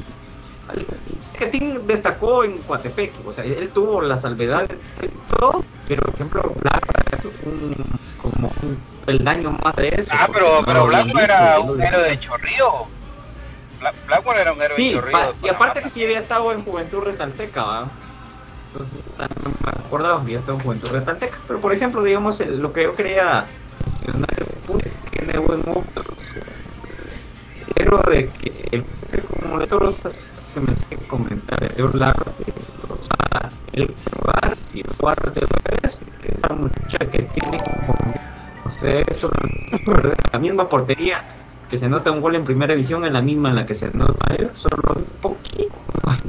[1.38, 6.42] Ketín destacó en Coatepec, o sea, él tuvo la salvedad de todo, pero por ejemplo,
[6.60, 6.82] Black
[7.44, 7.74] un,
[8.20, 10.10] como un peldaño más de eso.
[10.12, 12.70] Ah, pero, no pero Blanco era un héroe de Chorrillo.
[13.80, 15.34] Bla- Blanco era un héroe Sí, de Chorrillo.
[15.42, 17.88] y aparte que sí había estado en Juventud Retalteca, ¿va?
[18.72, 22.60] Entonces también me acordaba que había estado en Juventud Retalteca, pero por ejemplo, digamos, el-
[22.60, 23.44] lo que yo creía
[28.28, 28.84] que el
[29.40, 32.52] como de todos los aspectos que me que comentar de Orlando, de
[32.88, 35.46] los- a- el probar y el cuarto de
[35.82, 38.14] esa muchacha que tiene como,
[38.64, 39.04] no sé,
[40.32, 41.24] la misma portería
[41.68, 43.90] que se nota un gol en primera división en la misma en la que se
[43.94, 45.74] nota solo un poquito
[46.06, 46.20] más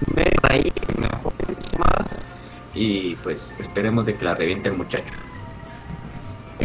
[2.75, 5.13] y pues esperemos de que la reviente el muchacho.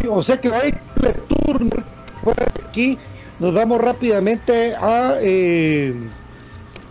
[0.08, 2.98] O sea que fuera de aquí
[3.38, 5.94] nos vamos rápidamente a, eh,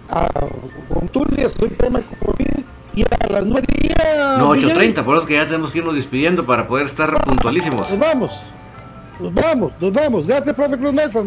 [0.10, 0.30] a
[0.90, 5.46] Honduras, soy tema COVID y a las 9 días, No, 8.30, por eso que ya
[5.46, 7.90] tenemos que irnos despidiendo para poder estar ah, puntualísimos.
[7.90, 8.42] Nos vamos,
[9.20, 10.26] nos vamos, nos vamos.
[10.26, 11.24] Gracias, profe Cruz Mesa.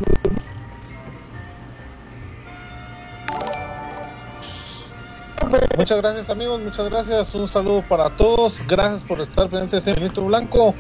[5.77, 10.25] Muchas gracias amigos, muchas gracias, un saludo para todos, gracias por estar pendientes de Benito
[10.25, 10.75] Blanco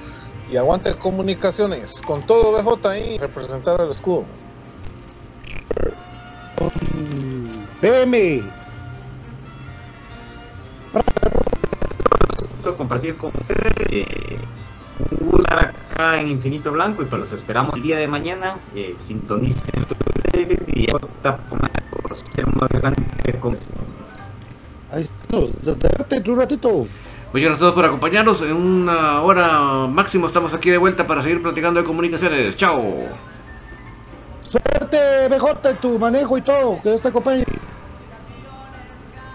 [0.50, 2.02] y aguante comunicaciones.
[2.02, 4.24] Con todo BJ ahí, representar el escudo.
[7.80, 8.42] PM.
[12.76, 13.72] compartir con ustedes.
[13.90, 14.38] Eh,
[15.10, 18.56] un gusto estar acá en Infinito Blanco y pues los esperamos el día de mañana.
[18.74, 19.86] Eh, sintonicen
[20.68, 20.92] y ya
[22.60, 23.54] adelante con
[24.92, 25.50] Ahí estamos.
[26.26, 26.86] Un ratito.
[27.32, 28.42] Muchas gracias a todos por acompañarnos.
[28.42, 32.56] En una hora máximo estamos aquí de vuelta para seguir platicando de comunicaciones.
[32.56, 32.82] Chao.
[34.42, 36.82] Suerte, BJ, en tu manejo y todo.
[36.82, 37.44] Que Dios te acompañe.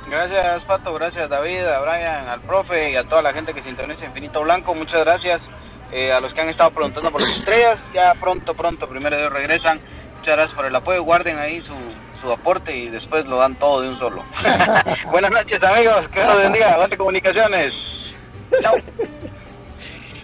[0.10, 0.94] Gracias, Pato.
[0.94, 4.76] Gracias, David, a Brian, al profe y a toda la gente que sintoniza Infinito Blanco.
[4.76, 5.42] Muchas gracias
[5.94, 7.80] eh, a los que han estado preguntando por las estrellas.
[7.94, 9.80] Ya pronto, pronto, primero de ellos regresan.
[10.20, 11.02] Muchas gracias por el apoyo.
[11.02, 11.74] Guarden ahí su,
[12.26, 14.24] su aporte y después lo dan todo de un solo.
[15.12, 16.08] Buenas noches, amigos.
[16.14, 16.74] Que Dios bendiga.
[16.74, 17.74] Aguante comunicaciones.
[18.62, 18.74] Chao.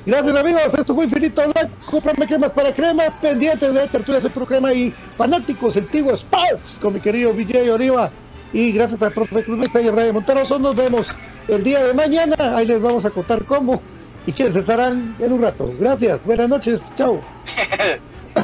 [0.04, 4.48] Gracias amigos, esto fue Infinito Blanco, cómprame cremas para cremas, pendientes de tertulias de Pro
[4.48, 8.10] Crema y fanáticos del Tigo Sports con mi querido Vijay Oliva
[8.52, 11.16] y gracias al profe Cruz y a Brian Montaroso nos vemos
[11.48, 13.80] el día de mañana, ahí les vamos a contar cómo
[14.26, 15.72] y quiénes estarán en un rato.
[15.80, 17.22] Gracias, buenas noches, chao.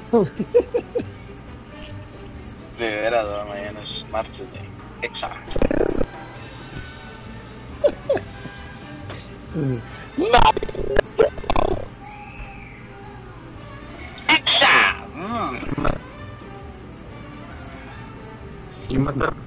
[2.77, 5.37] De veras, mañana es martes de examen.
[18.87, 19.46] ¿Quién va a estar?